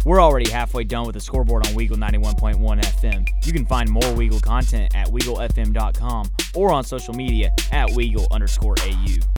[0.05, 3.25] We're already halfway done with the scoreboard on Weagle 91.1 FM.
[3.43, 8.75] You can find more Weagle content at WeagleFM.com or on social media at Weagle underscore
[8.85, 9.36] AU.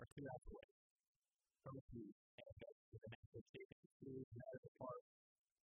[0.00, 0.68] Are two out away
[1.60, 1.84] from the
[2.88, 5.02] with the National Championship Series and as a part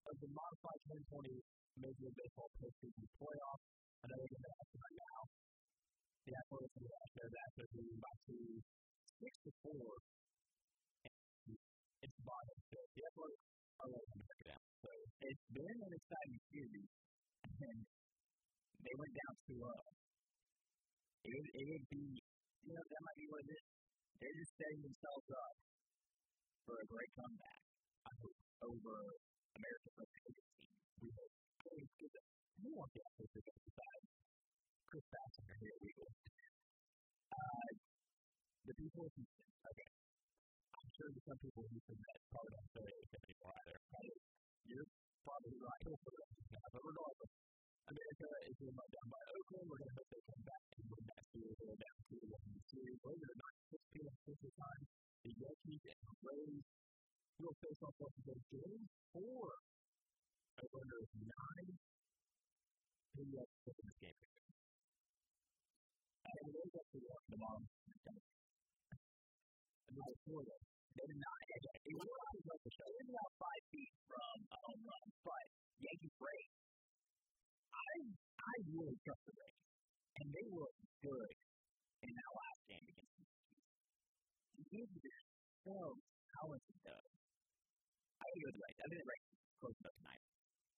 [0.06, 1.34] of the modified 2020
[1.82, 3.60] Major League Baseball postseason playoff.
[3.98, 5.20] I know ask right now.
[6.30, 8.62] The Athletics going to their Astros leading by two,
[9.18, 9.90] six to four.
[11.10, 11.58] And
[12.06, 12.58] it's bottom.
[12.70, 14.64] So the Athletics are going to break it down.
[14.82, 14.90] So
[15.22, 16.90] it's been an exciting series.
[17.48, 17.80] And
[18.84, 19.88] they went down to, uh,
[21.26, 23.66] it, it would be, you know, that might be what it is.
[24.18, 25.56] They're just setting themselves up
[26.66, 27.62] for a great comeback.
[28.08, 28.96] I hope over
[29.58, 30.36] America's most team.
[31.02, 31.34] We hope.
[32.58, 34.04] We want the Astros to get beside
[34.90, 35.78] Chris Bassitt here.
[35.78, 36.14] We will.
[37.30, 37.70] Uh,
[38.66, 39.48] the people Houston.
[39.62, 39.97] Okay.
[40.98, 42.74] I'm sure some people who think that probably don't
[43.22, 43.78] anymore either.
[44.66, 44.90] You're
[45.22, 45.84] probably right.
[45.94, 47.34] But regardless,
[47.86, 49.66] America is being let down by Oakland.
[49.70, 51.54] We're going to hope they come back and win that series.
[51.54, 52.98] They're down to the one series.
[52.98, 54.16] It or not, 6 p.m.
[54.26, 54.84] Central Time
[55.22, 56.66] the Yankees and Rays
[57.46, 58.42] will face off once again.
[58.58, 60.82] Game four over
[61.14, 61.70] nine.
[63.14, 64.18] Who do you to in this game?
[66.26, 67.62] And the Rays actually won tomorrow.
[69.86, 70.58] And now Florida.
[70.58, 71.38] They they're not.
[71.88, 72.88] They were on the show.
[72.88, 75.46] They're about five feet from a home run, but
[75.84, 76.50] Yankee great.
[77.74, 77.92] I
[78.38, 79.64] I really trust the Rays,
[80.20, 81.34] and they look good
[82.04, 83.68] in that last game against the Yankees.
[84.58, 85.18] The Yankees
[85.68, 85.78] so
[86.32, 87.08] talented, though.
[88.18, 88.78] I think it was right.
[88.78, 89.26] I think it's right.
[89.58, 90.24] Close enough tonight.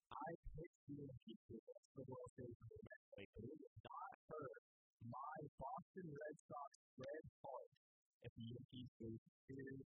[0.09, 3.29] I picked the Yankees to win the World Series for the Red Sox.
[3.29, 4.61] It is not hurt.
[5.05, 6.69] My Boston Red Sox
[6.99, 7.71] red heart
[8.23, 8.89] if the Yankees
[9.23, 9.87] the series.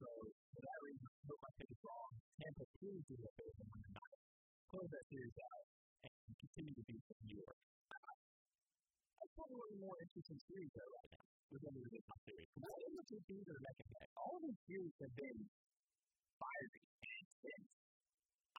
[0.00, 0.08] So
[0.52, 2.12] for that reason, I hope pick is wrong.
[2.40, 2.64] Tampa
[3.08, 4.18] do what they can win tonight.
[4.68, 5.64] Close that series out
[6.04, 7.58] and continue to beat New York.
[9.20, 12.48] That's probably one of the more interesting series though right now within the Division series.
[12.54, 14.10] Because of the two teams are neck and.
[14.16, 15.38] All of these series have been
[16.40, 17.68] fiery and intense.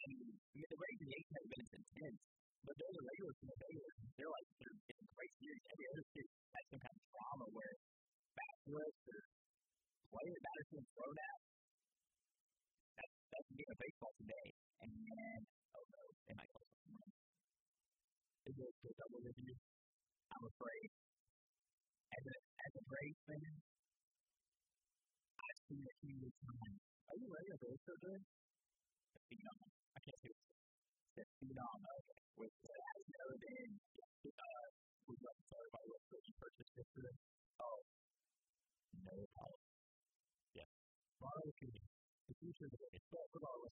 [0.01, 2.21] I mean, I the Rays and the Yankees have been as intense,
[2.65, 3.55] but they're the regular team.
[3.61, 3.85] They're,
[4.17, 5.63] they're like they're a great series.
[5.71, 7.75] Every other series has some kind of drama where
[8.37, 9.21] back flips or
[10.11, 11.39] play the batters being thrown at.
[12.99, 14.49] That's that's the game of baseball today.
[14.81, 15.39] And then
[15.75, 17.13] oh no, they might go something.
[18.51, 19.55] Is it a double review?
[20.31, 20.89] I'm afraid.
[22.11, 23.55] As a as a Braves fan,
[25.39, 26.79] I've seen a few times.
[27.11, 28.21] Are you ready for this surgery?
[29.31, 29.39] The.
[29.91, 30.47] I can't say it's
[31.15, 31.79] the phenom.
[31.83, 32.21] Okay.
[32.39, 33.71] With uh, has never been.
[34.21, 34.67] Uh,
[35.11, 37.17] you like everybody what food you purchased yesterday?
[37.59, 37.79] oh,
[39.17, 39.61] no problem.
[41.21, 43.05] Ronald Acuna, the future of the game.
[43.13, 43.77] But regardless,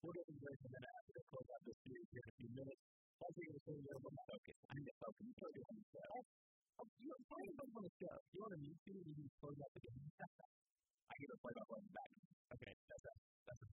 [0.00, 2.30] we'll get into this in a minute after they close out this series here in
[2.32, 2.82] a few minutes.
[3.20, 4.56] Once we get to the other one, Focus.
[4.64, 5.20] I need to focus.
[5.28, 6.12] You do on the show.
[6.96, 8.16] you know, them on the show.
[8.32, 10.00] You want to meet you, you can close out the game.
[10.08, 12.10] I get a play by play back.
[12.56, 13.18] Okay, that's it.
[13.44, 13.72] That's it.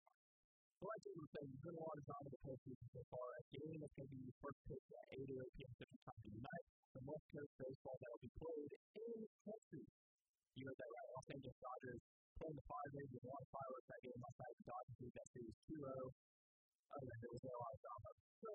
[0.81, 3.01] So like you were saying, there's been a lot of time in the postseason so
[3.13, 3.25] far.
[3.29, 5.73] A game that's going to be first pitch at 8 or 8 p.m.
[5.77, 6.65] Central Time tonight.
[6.97, 10.02] Some West Coast baseball that will be played in Texas.
[10.53, 11.09] You know that right?
[11.17, 12.01] Los Angeles Dodgers
[12.37, 14.53] playing the Padres with one fireworks that game last night.
[14.53, 16.13] The Dodgers beat that series 2-0.
[16.93, 18.11] Other than there was a lot of drama.
[18.37, 18.49] So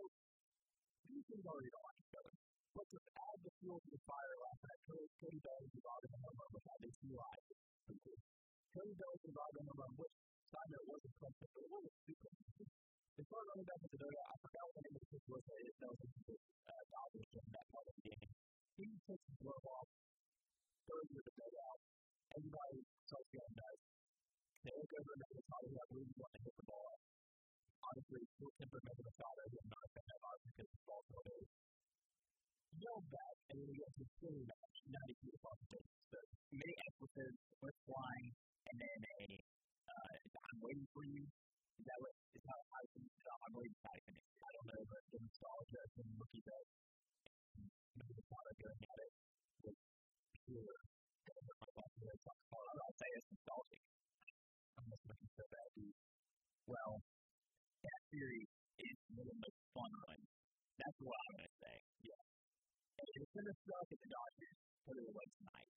[1.11, 2.35] these teams already don't like each other.
[2.79, 6.11] But to add the fuel to the fire last night, Cody, Bellinger was out in
[6.15, 7.45] the home run, which I think he lied.
[7.89, 10.15] Cody Bellinger was out in the home which
[10.55, 12.33] side note wasn't clinching, but it wasn't stupid.
[13.19, 14.29] They started running back the dugout.
[14.31, 15.43] I forgot what the name of the pitch was.
[15.43, 16.37] Uh, that it that was in the
[16.95, 18.31] Dodgers in that part of the game.
[18.79, 19.89] He takes the glove off,
[20.89, 21.81] throws it to the dugout.
[22.33, 23.85] Everybody starts getting nuts.
[24.65, 25.33] They look over and they
[25.69, 26.95] he had really want to hit the ball.
[27.85, 31.21] Honestly, short tempered Manny Machado is not a fan of ours because the ball's so
[31.29, 31.47] big.
[32.79, 35.93] Yelled back, and then he gets his spinning match, 90 feet across the base.
[36.09, 38.29] So, Many expletives went flying,
[38.73, 39.25] and then a
[39.89, 41.23] uh, I'm waiting for you.
[41.29, 43.41] Is that what is how it finished off?
[43.45, 44.17] I'm waiting for you.
[44.17, 46.65] I don't know, but the nostalgia and rookie that
[47.99, 49.13] Manny Machado going at it
[50.49, 50.65] it's
[52.09, 52.33] just.
[56.69, 57.01] Well,
[57.85, 58.49] that series
[58.81, 60.29] is the most fun ones.
[60.81, 61.77] That's what I'm gonna say.
[62.01, 62.25] Yeah.
[62.97, 64.57] And it's gonna suck if the Dodgers
[64.89, 65.05] put it
[65.37, 65.69] tonight.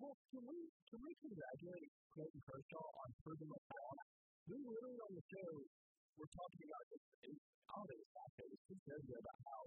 [0.00, 3.08] Well, can we can we congratulate Clayton Kershaw on
[3.48, 3.98] us wrong?
[4.48, 5.50] We literally on the show
[6.20, 7.04] were talking about this.
[7.32, 8.44] It, I don't think it's last show.
[8.44, 9.60] It was two shows about how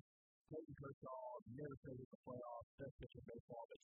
[0.54, 3.82] Clayton Kershaw never played in the playoffs, best pitcher in baseball, but.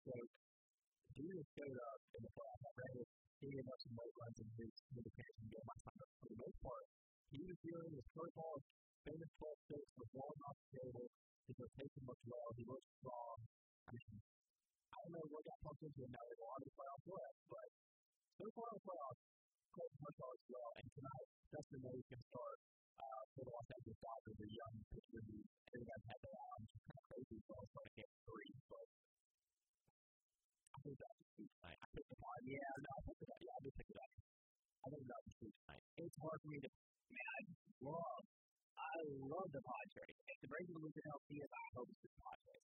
[1.17, 2.61] Dude just showed up in the playoffs.
[2.61, 3.09] I read it.
[3.41, 4.73] He gave up some late runs in his
[5.09, 6.85] occasion game last time, but for the most part,
[7.33, 8.57] he was dealing with curveball,
[9.01, 11.05] famous 12 six, was rolling off the table.
[11.49, 12.49] His rotation looked well.
[12.53, 13.37] He looked strong.
[13.81, 14.13] I mean,
[14.93, 16.21] I don't know what got pumped into him now.
[16.21, 17.67] There's a lot of the playoffs left, but
[18.37, 19.21] so far in the playoffs,
[19.73, 20.69] Clayton Kershaw as well.
[20.77, 22.78] And tonight, Dustin Rose can start uh,
[23.35, 25.37] for the Los Angeles Dodgers, a young pitcher who
[25.69, 28.53] everyone had their arms kind of crazy as well, to get three.
[28.69, 28.87] But
[30.69, 31.79] I think that's a sweet tonight.
[31.79, 32.39] I picked the pod.
[32.49, 33.39] Yeah, no, I it up.
[33.39, 34.11] Yeah, I pick it up.
[34.79, 35.83] I think that's a sweet tonight.
[35.99, 36.69] It's hard for me to
[37.09, 37.39] man, I
[37.83, 38.23] love
[38.79, 38.95] I
[39.27, 40.17] love the Padres.
[40.29, 42.65] If the Braves lose in LCS, I hope it's the Padres.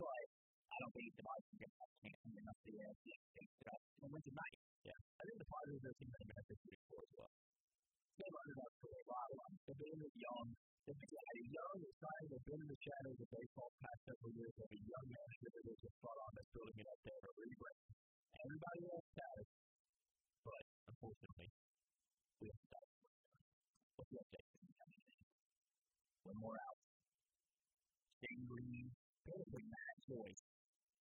[0.00, 0.24] But
[0.74, 2.96] I don't think the Padres are gonna have a chance to win the LCS
[4.04, 4.58] and win tonight.
[4.84, 7.32] I think the Padres are a team that are going to be for as well.
[8.14, 9.52] They've underdogs for a them.
[9.66, 10.48] They've been young.
[10.86, 12.28] They've been yeah, young, exciting.
[12.30, 14.52] They've been in the shadows of baseball past several years.
[14.54, 17.20] They have a young manager that just brought on oh, that's building it up there
[17.26, 17.82] to rebrand.
[18.38, 19.44] Everybody else has,
[20.46, 21.48] but unfortunately,
[22.38, 22.90] we have to die.
[23.98, 24.48] What's the update?
[26.22, 26.78] One more out.
[28.22, 28.90] Shane Greene,
[29.26, 30.44] basically Matt Joyce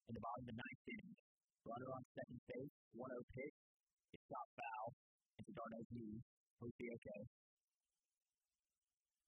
[0.09, 1.13] in the bottom of the ninth inning.
[1.61, 3.57] Runner on second base, 1 0 pitch.
[4.17, 4.87] It's shot foul
[5.37, 6.19] into d'Arnaud's knee
[6.63, 7.21] would be okay.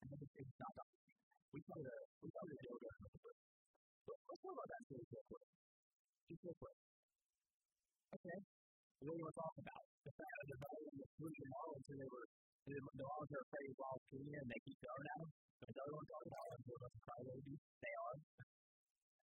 [0.01, 0.23] And then.
[1.55, 1.95] We play the.
[2.19, 2.29] we.
[4.05, 5.47] But let's talk about that really quick.
[6.27, 6.77] Just real quick.
[8.15, 8.37] Okay.
[9.03, 9.83] What do you want to talk about?
[10.05, 12.27] The fact that they're valuing the three models they were,
[12.65, 15.07] the models are afraid of all three and they keep going.
[15.59, 17.19] But the other one's talking about them, they're about to cry.
[17.25, 18.15] They are.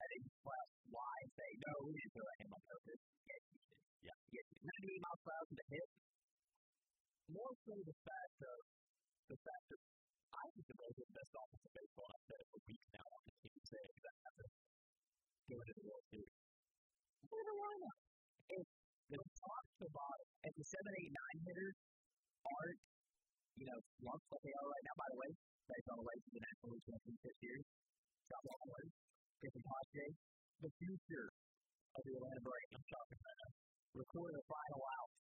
[0.02, 3.02] And they just well, why say, no, we need to feel like him purpose.
[3.28, 4.08] You.
[4.08, 4.18] Yeah.
[4.32, 5.90] You miles per hour to the hip
[7.32, 8.60] more so the fact of
[9.32, 9.82] the fact that
[10.32, 12.08] I think the Reds are the best offense in baseball.
[12.12, 13.06] I've said it for weeks now.
[13.08, 14.48] I'll continue to say it because I have to
[15.52, 16.36] go into the World Series.
[17.32, 17.98] Neither why not?
[18.52, 18.66] If
[19.12, 21.78] the top to bottom, if the seven, eight, nine hitters
[22.48, 22.82] aren't,
[23.60, 25.32] you know, slumps like they are right now, by the way,
[25.68, 27.60] based on the way to the National League Championship this year,
[28.32, 28.88] John Wallman,
[29.44, 30.08] Griffin Pache,
[30.64, 31.28] the future
[31.92, 33.52] of the Atlanta Braves, I'm talking about,
[34.00, 35.12] recorded the final out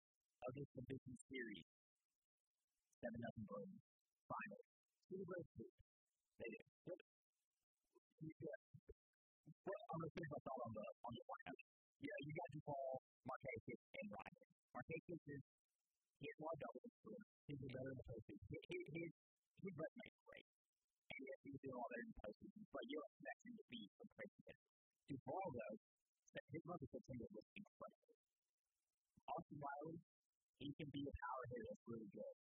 [0.47, 1.67] of this division series.
[3.01, 3.81] 7 nothing Braves.
[4.29, 4.61] Final.
[5.09, 5.65] Who the Braves do?
[6.37, 6.61] They do.
[8.21, 8.59] Yeah.
[9.65, 11.59] Well, I'm going to finish my thought on the, on the lineup.
[12.01, 12.93] Yeah, you got Duvall,
[13.25, 14.45] Markakis, and Ryan.
[14.77, 15.41] Markakis is
[16.21, 16.93] he has lot doubles.
[17.49, 18.45] He's been better in the postseason.
[18.45, 19.09] His, his,
[19.65, 20.47] his resume is great.
[21.09, 23.65] And yes, he's doing all that in the postseason, but you don't expect him to
[23.73, 24.65] be a crazy hitter.
[25.09, 25.77] Duvall, though,
[26.53, 28.17] his month of September was incredible.
[29.33, 29.97] Austin Riley,
[30.61, 32.35] he can be a power hitter that's really good.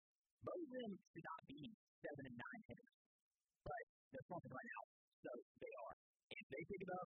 [0.68, 1.62] Them should not be
[2.04, 2.96] seven and nine hitters,
[3.64, 4.84] but they're fucking right now,
[5.24, 5.32] so
[5.64, 5.96] they are.
[6.28, 7.08] If they pick it up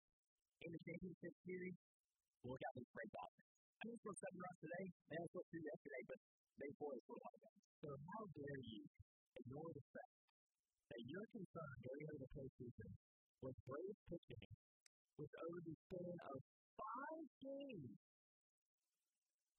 [0.58, 1.78] in the championship series,
[2.42, 3.50] look out for great offense.
[3.78, 4.84] I mean, scored seven runs today.
[5.06, 6.18] They scored two yesterday, but
[6.58, 7.56] they scored one of them.
[7.78, 8.82] So how dare you
[9.38, 10.14] ignore the fact
[10.90, 12.90] that your concern during the postseason
[13.38, 14.50] was Braves pitching
[15.14, 16.38] was over the span of
[16.74, 17.94] five games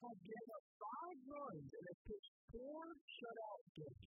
[0.04, 2.84] have given up five runs and have pitched four
[3.16, 4.10] shutout games.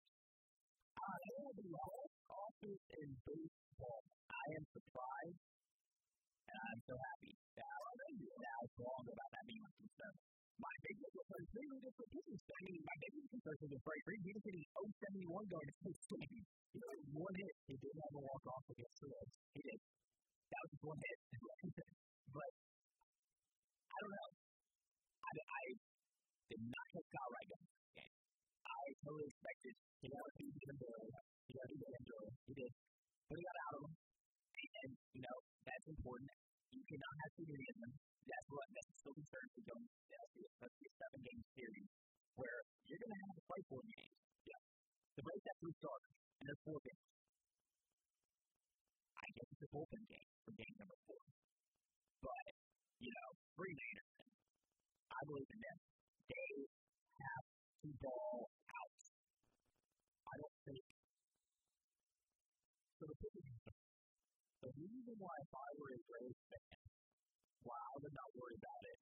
[1.02, 4.02] I am the best offense in baseball.
[4.30, 5.42] I am surprised,
[6.46, 10.14] and I'm so happy that I was wrong about that being my concern.
[10.62, 12.38] My biggest concern is really different pitching.
[12.38, 14.22] I mean, my biggest concern was with Freddie Freeman.
[14.22, 16.46] He was hitting 071 going to six games.
[16.70, 17.54] He had one hit.
[17.66, 19.34] He did have a walk off against the Reds.
[19.52, 19.80] He did.
[19.82, 21.18] That was just one hit.
[22.36, 22.50] but
[23.90, 24.41] I don't know.
[25.32, 25.64] I, I
[26.52, 28.16] did not have Kyle going game.
[28.68, 31.10] I totally expected he got a beat him early.
[31.46, 32.32] He got a beat him early.
[32.42, 32.72] He did.
[33.30, 33.94] But he got out of him.
[34.62, 36.30] And, you know, that's important.
[36.74, 37.92] You cannot have too many of them.
[38.22, 41.90] That's what that's still concerned with going especially a seven game series
[42.38, 44.14] where you're going to have to play four games.
[44.46, 44.62] Yeah.
[45.18, 47.06] The Braves have three starters, and there's four games.
[49.22, 51.22] I guess it's a bullpen game for game number four.
[52.22, 52.52] But,
[53.02, 54.11] you know, Fried Anderson,
[55.22, 55.78] I believe in them.
[56.26, 56.50] They
[57.22, 58.98] have to ball out.
[60.26, 60.82] I don't think.
[62.98, 63.62] So the pitching
[64.62, 66.82] the reason why if I were a Braves fan,
[67.66, 68.98] why I would not worry about it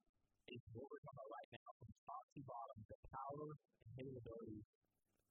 [0.56, 4.16] is what we're talking about right now, from top to bottom, the power and hitting
[4.20, 4.60] ability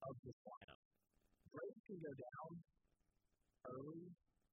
[0.06, 0.82] of this lineup.
[1.50, 2.50] Braves can go down
[3.74, 4.06] early,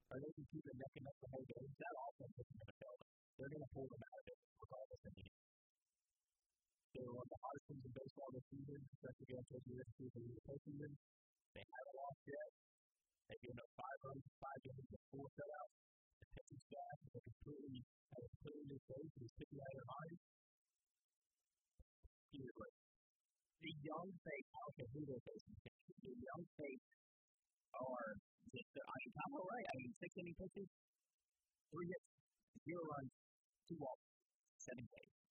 [0.09, 1.69] or they can keep it neck and neck the whole game.
[1.77, 3.09] That offense is going to fail them.
[3.37, 5.46] They're going to pull them out of it regardless of the game.
[6.97, 9.97] They were one of the hottest teams in baseball this season, especially against the USC
[10.17, 10.91] in the postseason.
[11.53, 12.49] They haven't lost yet.
[13.29, 15.73] They've given up five runs, five games, and four shutouts.
[16.17, 19.11] The pitching staff is a completely, has a completely new face.
[19.13, 20.21] He's pitching out of their minds.
[22.33, 25.01] Either The young face, I don't care who.
[25.05, 26.85] The young face
[27.77, 28.09] are
[28.57, 30.69] just, uh, I mean, Tom O'Reilly, I mean, six inning pitches,
[31.69, 32.09] three hits,
[32.65, 33.11] zero runs,
[33.69, 34.05] two walks,
[34.65, 35.26] seven Ks.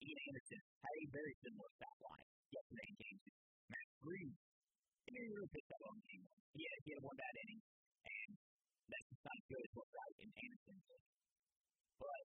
[0.00, 3.36] Ian Anderson had a very similar stat line yesterday in game two.
[3.68, 4.32] Max Fried,
[5.04, 6.40] he really that well in game one.
[6.56, 7.60] He had, he had one bad inning,
[8.00, 8.30] and
[8.88, 11.02] that's just not as good as what Wright and Anderson did.
[12.00, 12.22] But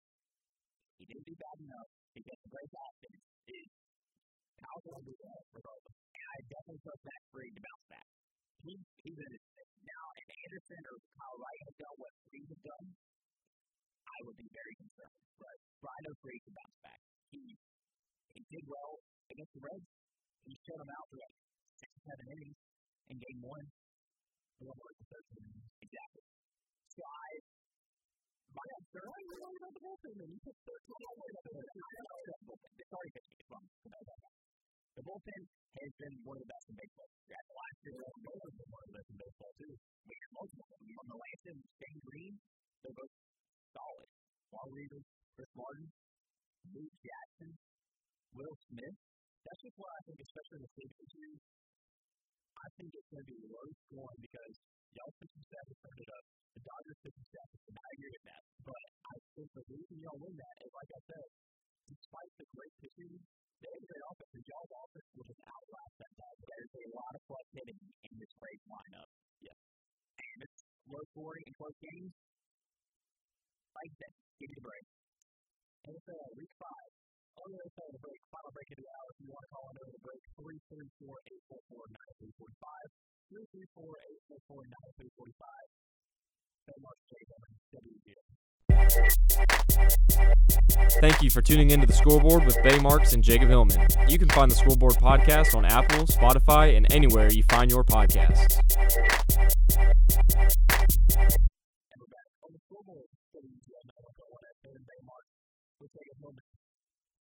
[0.97, 3.69] he didn't do bad enough because the Braves offense is
[4.59, 5.43] powerful to that.
[5.53, 8.09] And I definitely trust Max Fried to bounce back.
[8.65, 8.73] He,
[9.05, 9.45] he's in it.
[9.85, 12.87] Now, if Anderson or Kyle Wright have done what Fried has done,
[14.09, 15.19] I would be very concerned.
[15.37, 17.01] But Brian Fried can bounce back.
[17.29, 17.41] He,
[18.33, 18.93] he did well
[19.29, 19.89] against the Reds.
[20.49, 21.37] He shut them out for like
[21.77, 22.59] six or seven innings
[23.09, 23.67] in game one.
[24.59, 25.69] the one it's the 13 innings.
[25.85, 26.25] Exactly.
[26.97, 27.29] So I,
[28.49, 30.15] my answer, I don't about the bullpen.
[30.19, 31.53] And put 13 innings in the
[32.09, 32.71] know about the bullpen.
[32.79, 33.67] The starting pitching is wrong.
[34.99, 35.41] The bullpen
[35.79, 36.58] has been one of the best
[53.99, 54.55] scoring because
[54.95, 56.23] y'all pitching staff has turned up.
[56.55, 58.43] The Dodgers pitching staff has turned I agree with that.
[58.63, 61.27] But I think the reason y'all win that is, like I said,
[61.91, 63.19] despite the great pitching,
[63.59, 66.47] they a great offense, and y'all's offense will just outlast that Dodgers.
[66.47, 69.11] There's a lot of clutch hitting in this Braves lineup.
[69.43, 69.59] Yeah.
[69.59, 72.15] And it's low scoring and close games.
[73.75, 74.15] Like that.
[74.39, 74.95] Give me the Braves.
[75.91, 76.71] NFL Week 5,
[77.39, 79.43] On the other side of the break, final break of the hour, if you want
[79.43, 83.08] to call in over the break, 334-844-9345, 334-844-9345.
[91.01, 93.87] Thank you for tuning into the scoreboard with Bay Marks and Jacob Hillman.
[94.09, 98.59] You can find the scoreboard podcast on Apple, Spotify, and anywhere you find your podcasts.
[98.59, 98.91] The
[102.65, 105.29] scoreboard, WGL 911 at Fan Bay Marks
[105.81, 106.45] with Jacob Hillman.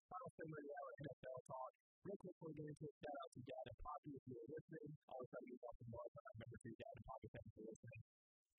[0.06, 1.85] Final segment of the NFL talk.
[2.06, 4.46] Real quick before we get into it, shout out to Dad and Poppy if you're
[4.46, 4.94] listening.
[4.94, 7.26] Try to get off the mark on our member to Dad and Poppy.
[7.34, 7.98] Thanks for listening.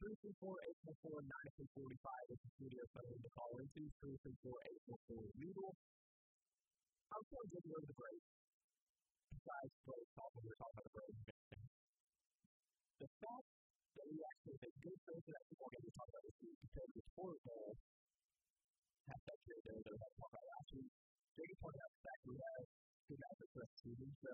[0.03, 3.87] 334-844-9345 is the studio phone to call into.
[4.03, 5.71] 334-844-LEGAL.
[7.07, 8.19] I was going to get over the break.
[9.31, 11.23] Besides Braves talk, we were talking about the Braves,
[12.99, 16.27] the fact that we actually have a good Thursday night football game to talk about
[16.27, 17.79] this week to the Toilet Bowl
[19.07, 20.91] half that year there that we had to talk about last week.
[21.31, 22.67] Jacob pointed out the fact we have
[23.07, 24.31] good matchups for the season, so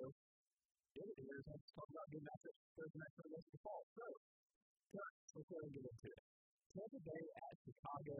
[0.93, 3.83] the other years let's talk about good matchups for the of the fall.
[3.93, 4.05] So,
[4.97, 6.23] let's go ahead and get into it.
[6.73, 8.17] Tampa Bay at Chicago.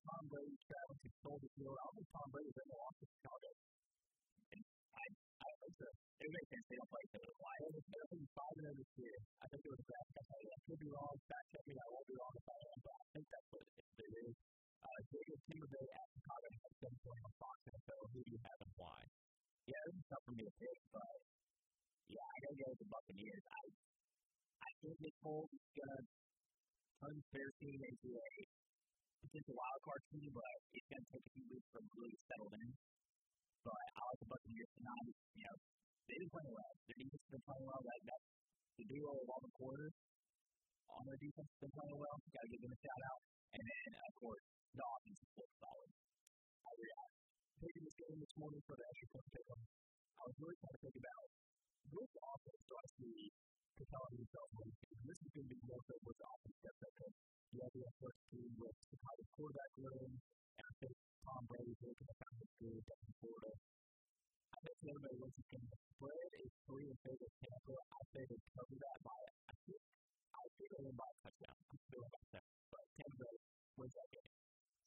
[0.00, 1.76] Tom Brady traveling to Soldier Field.
[1.76, 3.48] I don't think Tom Brady's ever lost to Chicago.
[4.50, 5.88] I don't think so.
[5.92, 7.04] It would make sense they don't play
[7.36, 7.56] why.
[7.60, 9.16] And it's going to be 5 and 0 this year.
[9.40, 10.16] I think it was a graphic.
[10.16, 11.14] I I could be wrong.
[11.28, 11.74] Fact check me.
[11.76, 14.34] I won't be wrong if I am, but I think that's what it is.
[14.80, 18.02] Uh, Jacob Tampa at Chicago has 7 point on Fox NFL.
[18.16, 19.00] Who do you have and why?
[19.68, 21.16] Yeah, this is tough for me to pick, but
[22.08, 23.44] yeah, I gotta go with the Buccaneers.
[23.44, 23.62] I
[24.60, 26.00] I think Nick Foles is gonna
[27.00, 28.30] turn their team into a
[29.20, 32.18] potential wild card team, but it's gonna take a few weeks for them to really
[32.24, 32.68] settle in.
[33.64, 35.14] But I like the Buccaneers tonight.
[35.36, 35.56] You know,
[36.08, 36.72] they've been playing well.
[36.88, 37.80] Their defense has been playing well.
[37.84, 38.20] That
[38.80, 39.94] the duo of all the quarters
[40.88, 42.16] on their defense has been playing well.
[42.32, 43.20] Gotta give them a shout out.
[43.54, 45.30] And then of course the offense is
[45.60, 45.90] solid.
[46.64, 47.19] I agree.
[47.60, 50.80] Taking this game this morning for the extra point pick I was really trying to
[50.80, 51.24] think about
[51.92, 53.20] which offense do I see
[53.76, 55.00] propelling themselves in this game.
[55.04, 57.14] This is going to be more so which offense steps up because
[57.52, 60.08] you have the first team with Chicago's quarterback room,
[60.56, 63.52] and I think Tom Brady's looking to kind of good down in Florida.
[63.52, 65.66] I think Bay wins this game.
[65.68, 67.76] The spread is three in favor of Tampa.
[67.76, 69.82] I say they cover that by, I think,
[70.32, 71.56] I think they win by a touchdown.
[71.60, 72.44] I'm still about that.
[72.72, 73.28] But Tampa
[73.76, 74.30] wins that game.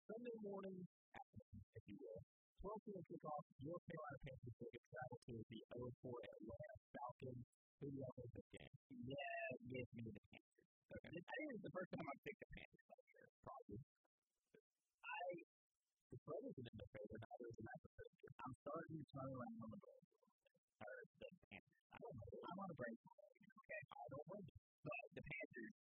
[0.09, 0.77] Sunday morning
[1.13, 2.21] afternoon, if you will.
[2.63, 3.03] 12 p.m.
[3.11, 7.43] kickoff, North Carolina Panthers will get travel to the 0-4 Atlanta Falcons.
[7.83, 8.75] Who do have in this game?
[9.03, 10.63] Yeah, give me the Panthers.
[10.95, 11.11] Okay.
[11.11, 13.27] I think it's the first time I've picked the Panthers all year.
[13.43, 13.79] Probably.
[13.83, 15.23] I,
[16.07, 18.31] the spread isn't in their favor, neither is the matchup favor.
[18.31, 20.13] I'm starting to turn around on the Braves.
[20.79, 21.79] Or the Panthers.
[21.91, 22.31] I don't know.
[22.47, 23.03] I'm on the Braves.
[23.03, 23.81] Okay.
[23.91, 24.55] I don't you.
[24.87, 25.75] But the Panthers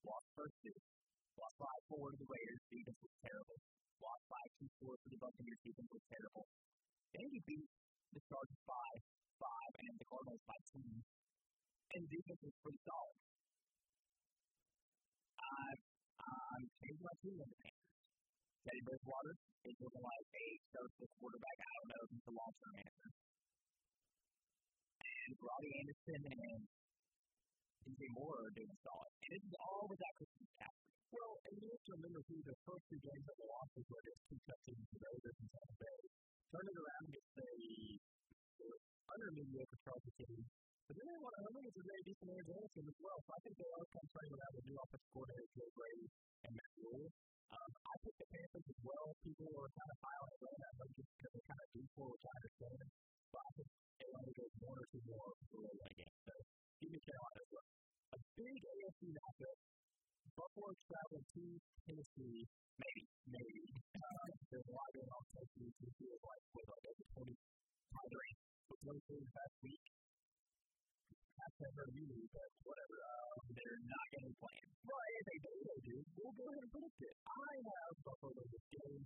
[0.00, 0.76] lost first two.
[1.36, 2.60] Lost 5 4 to the Raiders.
[2.72, 3.58] Defense was terrible.
[4.02, 5.60] Lost 5 2 4 to the Buccaneers.
[5.64, 6.44] Defense was terrible.
[7.14, 7.68] Then he beat
[8.14, 8.74] the Chargers 5
[9.38, 10.82] 5 and the Cardinals by 2.
[11.94, 13.16] And the defense was pretty solid.
[15.44, 15.78] I'm,
[16.24, 17.84] I'm changing my team on the Panthers.
[18.64, 19.34] Teddy Bridgewater
[19.68, 21.56] is looking like a serviceable quarterback.
[21.60, 23.10] I don't know if he's a long term answer.
[25.04, 26.60] And Robbie Anderson and
[27.84, 29.12] DJ Moore are doing solid.
[29.20, 30.93] And this is all without Christian McCaffrey.
[31.14, 33.86] Well, and you have to remember too, the first two games that they lost was
[33.86, 36.00] where there's two touchdowns to the Raiders and Tampa Bay.
[36.50, 37.54] Turn it around against a
[39.14, 40.42] under mediocre Chargers team.
[40.84, 43.18] But then they to home against a very decent Arizona team as well.
[43.24, 46.06] So I think they are kind of turning around the new offensive coordinator, Joe Brady
[46.44, 47.08] and Matt Rhule.
[47.54, 49.06] Um, I picked the Panthers as well.
[49.22, 52.06] People are kind of high on Atlanta, think just because they're kind of due for,
[52.10, 52.84] which I understand.
[53.30, 53.68] But I think
[54.02, 56.16] Atlanta goes one or two more to really win a game.
[56.26, 56.34] So
[56.82, 57.68] give me Carolina as well.
[58.14, 59.58] A big AFC matchup.
[60.32, 61.44] Buffalo traveling to
[61.84, 62.40] Tennessee.
[62.80, 63.60] Maybe, maybe.
[63.92, 65.70] Uh, there's a lot going on in Tennessee.
[65.76, 67.36] Tennessee is like, what, like over 20,
[67.92, 68.30] probably
[68.64, 69.84] with 23 the past week.
[71.34, 72.96] Hashtag hurt you, but whatever.
[73.04, 74.68] Um, They're not going to be playing.
[74.84, 75.96] Right, they do, they do.
[76.14, 77.16] We'll go ahead and predict it.
[77.28, 79.02] I have Buffalo in this game.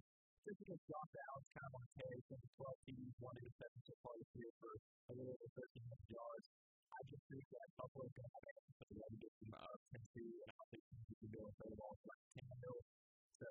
[0.46, 2.08] Just against Josh Allen, kind of on tear.
[2.14, 2.24] He's
[2.56, 6.46] 12 teams, one interception so far this year for a little over 1,300 yards.
[6.88, 10.34] I just think that Buffalo is going to have answers for the from uh, Tennessee,
[10.40, 12.80] and don't think Tennessee can go and throw ball like Tannehill.
[13.38, 13.48] So,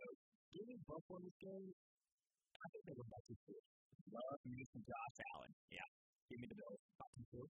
[0.68, 1.70] me Buffalo in this game.
[2.58, 3.68] I think they by two scores.
[4.08, 5.54] Love me some Josh Allen.
[5.72, 5.88] Yeah.
[6.28, 6.82] Give me the Bills.
[7.16, 7.54] Two scores?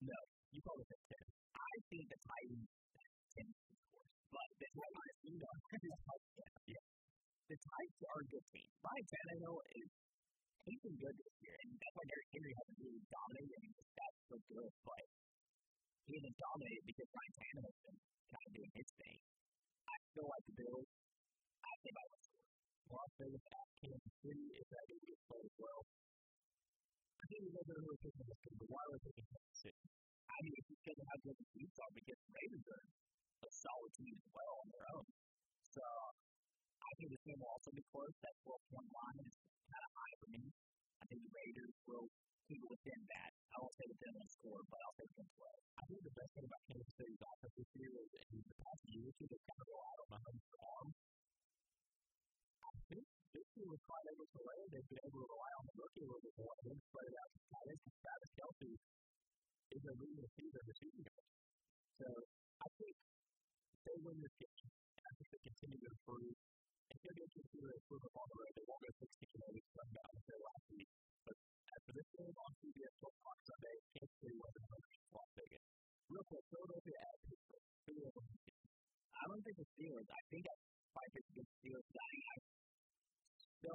[0.00, 0.18] No.
[0.50, 1.20] You probably think 10.
[1.20, 2.70] I think the Titans
[3.36, 4.06] can score.
[4.32, 5.54] But the Titans, you know,
[6.70, 6.84] yeah.
[7.50, 8.70] The Titans are a good team.
[8.80, 9.90] Ryan Tannehill is
[10.70, 13.56] he's been good this year, and that's why Derrick Henry hasn't really dominated.
[13.56, 15.04] I mean, the stats look good, but
[16.18, 17.98] hasn't dominated because Ryan Tannehill's been
[18.30, 19.18] kind of doing his thing.
[19.86, 20.88] I still like the Bills.
[21.62, 22.50] I think I score.
[22.90, 25.80] Las Vegas at Kansas City if that game gets played as well.
[25.86, 29.84] I think we know who we're picking this but why are we picking Kansas City?
[30.26, 32.84] I mean, it's because of how good the Chiefs are, because the Ravens are
[33.46, 35.06] a solid team as well on their own.
[35.70, 38.14] So I think this game will also be close.
[38.26, 39.32] That 12 point line is
[39.70, 40.42] kind of high for me.
[40.98, 42.06] I think the Raiders will
[42.58, 43.30] it within that.
[43.50, 45.80] I won't say they won't score, but I'll say within 12.
[45.80, 48.82] I think the best thing about Kansas City's offense this year is in the past
[48.90, 50.88] year or two, they've kind of relied on Mahomes' arm.
[52.60, 55.74] I think this year with Clyde Edwards Helaire, they've been able to rely on the
[55.78, 57.82] rookie a little bit more and then spread it out to tight ends.
[58.00, 58.72] Travis Kelce
[59.70, 61.30] is a leading receiver receiving coach.
[62.00, 62.94] So I think
[63.86, 66.36] they win this game, and I think they continue to improve.
[66.90, 68.50] And they're going to to improve upon the road.
[68.50, 69.88] They won't go 16 0 weeks from
[79.50, 80.06] I think the Steelers.
[80.06, 80.56] I think I
[80.94, 81.82] might pick the Steelers.
[81.90, 82.36] I, I
[83.66, 83.74] so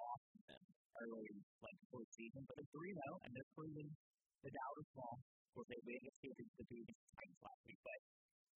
[0.00, 0.64] off them
[1.04, 3.92] early, like the season, but they're 3 0, and they're proving
[4.40, 5.20] the doubt is small.
[5.20, 6.80] Of course, they win against the, the
[7.12, 8.00] Titans last week, but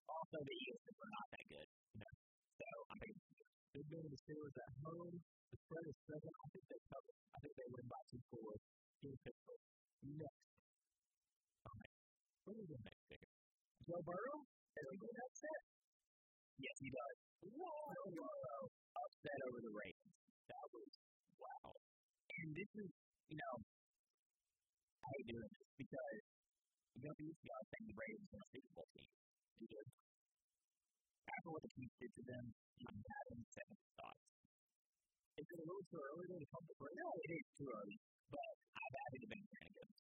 [0.08, 1.68] also the Eagles are not that good.
[1.92, 2.14] You know?
[2.24, 3.52] So I'm picking the Steelers.
[3.76, 5.16] Big the Steelers at home.
[5.52, 6.32] The spread is seven.
[6.40, 7.12] I think they cover.
[7.20, 8.62] I think they win by two scores.
[9.04, 9.62] Give Pittsburgh.
[10.08, 10.44] Next.
[11.68, 11.90] Okay.
[12.48, 13.28] What is the next pick?
[13.84, 14.38] Joe Burrow?
[14.72, 15.75] Does he get upset?
[16.58, 17.16] Yes, he does.
[17.52, 18.60] Whoa!
[18.96, 20.16] Upset over the Ravens.
[20.48, 20.92] That was
[21.36, 21.70] wow.
[21.72, 22.90] And this is,
[23.28, 23.54] you know,
[25.04, 26.20] I hate doing this because
[26.96, 29.08] you know, these guys think the Ravens are a Super Bowl team.
[29.56, 29.80] Do.
[31.28, 32.44] After what the Chiefs did to them,
[32.88, 34.24] I'm having second thoughts.
[35.36, 36.74] Is it a little too early to come to?
[36.80, 37.96] No, it is too early,
[38.32, 39.92] but I've added a big fan again.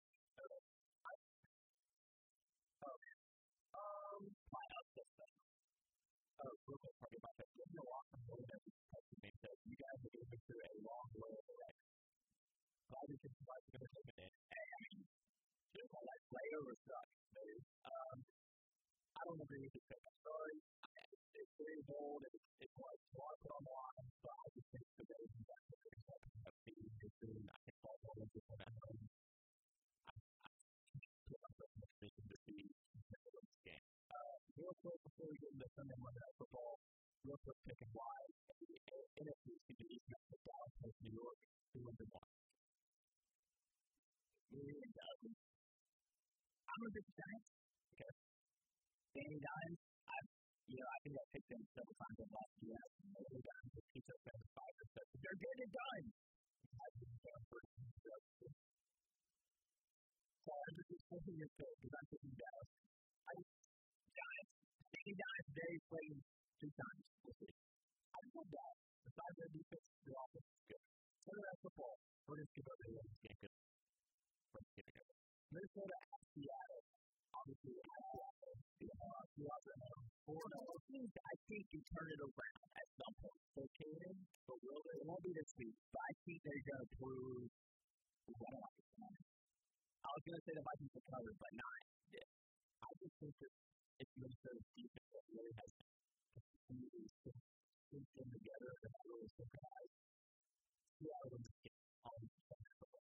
[3.74, 4.22] Um,
[4.54, 5.44] My upset special.
[6.44, 7.48] Oh, real quick, probably about that.
[7.56, 10.62] Give me a lot of more than texted me said you guys are going through
[10.64, 11.76] a long way of the wreck.
[12.84, 14.32] Glad we could survive the coming in.
[14.52, 15.00] Hey, I mean,
[15.74, 16.74] just call that layover.
[17.34, 17.56] Maybe.
[17.88, 18.16] Um,
[19.14, 20.02] I don't agree with this pick.
[20.04, 20.56] I'm sorry.
[21.34, 22.20] It's very bold.
[22.30, 25.48] It's, it's like a lot put on the line, but I just think the Ravens
[25.50, 26.14] are going to be a
[26.44, 27.98] that's doing, I think, all
[28.30, 29.33] just at
[35.24, 36.74] we get into Sunday Monday Night Football,
[37.24, 38.32] real quick pick and wide.
[39.14, 41.38] NFC excuse me, East Metro Dallas versus New York.
[41.72, 42.26] Who wins and why?
[44.54, 45.38] Really doesn't.
[46.64, 47.48] I'm a big Giants.
[47.94, 48.12] Okay.
[49.14, 50.16] Danny Dimes, I,
[50.68, 52.82] you know, I think I picked them several times in the last year.
[53.14, 55.06] Danny Dimes with pizza fans five percent.
[55.24, 56.04] They're good and done.
[60.44, 60.92] So I'm just
[61.24, 62.68] your pick because I'm picking Dallas.
[63.24, 63.63] Giants.
[65.04, 66.16] Danny Dimes, very played
[66.64, 67.04] two times.
[67.28, 68.74] I just love that.
[69.04, 70.84] Besides their defense, their offense is good.
[71.28, 71.94] Sunday Night Football.
[72.24, 73.54] We're going to skip over the game because
[74.48, 75.14] we're skipping over.
[75.52, 76.84] Minnesota at Seattle.
[77.36, 78.56] Obviously, at Seattle.
[78.64, 80.08] The at home.
[80.24, 83.42] Four One of those teams I think can turn it around at some point.
[83.60, 84.12] They can,
[84.48, 84.96] but will they?
[85.04, 87.44] It won't be this week, but I think they're going to prove.
[88.24, 89.20] Ooh, I like one.
[89.20, 91.80] I was going to say the Vikings will cover, but not.
[92.84, 93.52] I just think that
[93.94, 95.82] it's Minnesota's defense that really has to
[97.94, 99.94] sync them together and not really synchronized.
[100.98, 101.82] Seattle wins the game.
[102.02, 103.06] All these Sunday Night Football.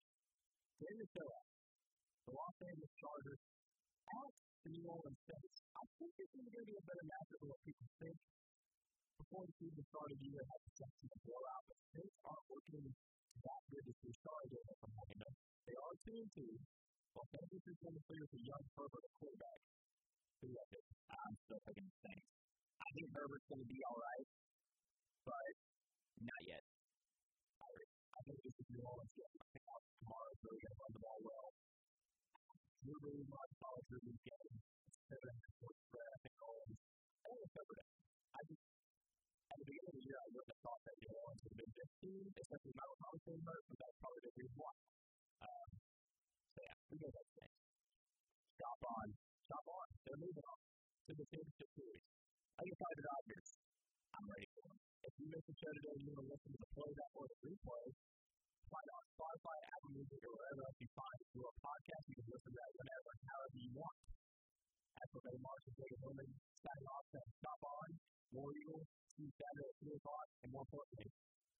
[0.80, 1.40] Minnesota.
[2.24, 4.32] The Los Angeles Chargers at
[4.64, 5.58] the New Orleans Saints.
[5.76, 8.18] I think this is going to be a better matchup than what people think.
[9.20, 13.62] Before the season started, you have to see a blowout, but Saints aren't looking that
[13.68, 14.16] good this year.
[14.24, 14.92] Sorry, Daniel, from.
[15.68, 17.20] They are 2 and 2.
[17.20, 19.60] Los Angeles is going to play with a young Herbert quarterback.
[20.40, 20.64] Who you?
[21.12, 22.28] I'm still picking the Saints.
[22.80, 24.28] I think Herbert's going to be all right,
[25.28, 25.52] but
[26.24, 26.64] not yet.
[27.60, 29.36] I think this is New Orleans game.
[29.36, 31.48] I think Alvin Kamara is really going to run the ball well.
[32.84, 34.54] Drew Brees, Mark Collins, Drew Brees game.
[35.12, 36.08] Seven and four spread.
[36.08, 36.80] I think Orleans.
[37.20, 37.88] I think it's there.
[38.30, 38.64] I just,
[39.50, 41.60] at the beginning of the year, I wouldn't have thought that New Orleans would have
[41.64, 44.76] been this team, especially Michael Thomas being hurt, but that's probably the reason why.
[45.40, 45.70] Um,
[46.56, 47.52] so yeah, we go that thing.
[48.56, 49.08] Shop on.
[49.50, 49.88] Shop on.
[50.06, 50.60] They're moving on
[51.10, 52.06] to the championship series.
[52.54, 53.48] I the Dodgers.
[54.14, 54.78] I'm ready for them.
[55.10, 57.26] If you missed the show today and you want to listen to the playback or
[57.26, 57.86] the replay,
[58.70, 62.04] find on Spotify, Apple Music, or wherever else you find it a podcast.
[62.06, 63.98] You can listen to that whenever and however you want.
[65.02, 66.30] As for Bay Marks and Jacob Hillman,
[66.62, 67.90] signing off saying stop on,
[68.30, 68.84] War Eagle,
[69.18, 71.10] see you Saturday at 3 o'clock, and more importantly,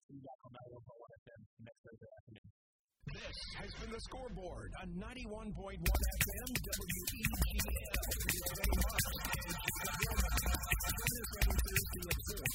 [0.06, 2.69] see you back on 91.1 FM next Thursday afternoon.
[3.10, 7.40] This has been the scoreboard on 91.1 FM WEGL.
[11.60, 12.54] Thursday observed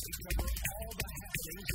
[0.00, 0.48] and cover
[0.80, 1.70] all the happenings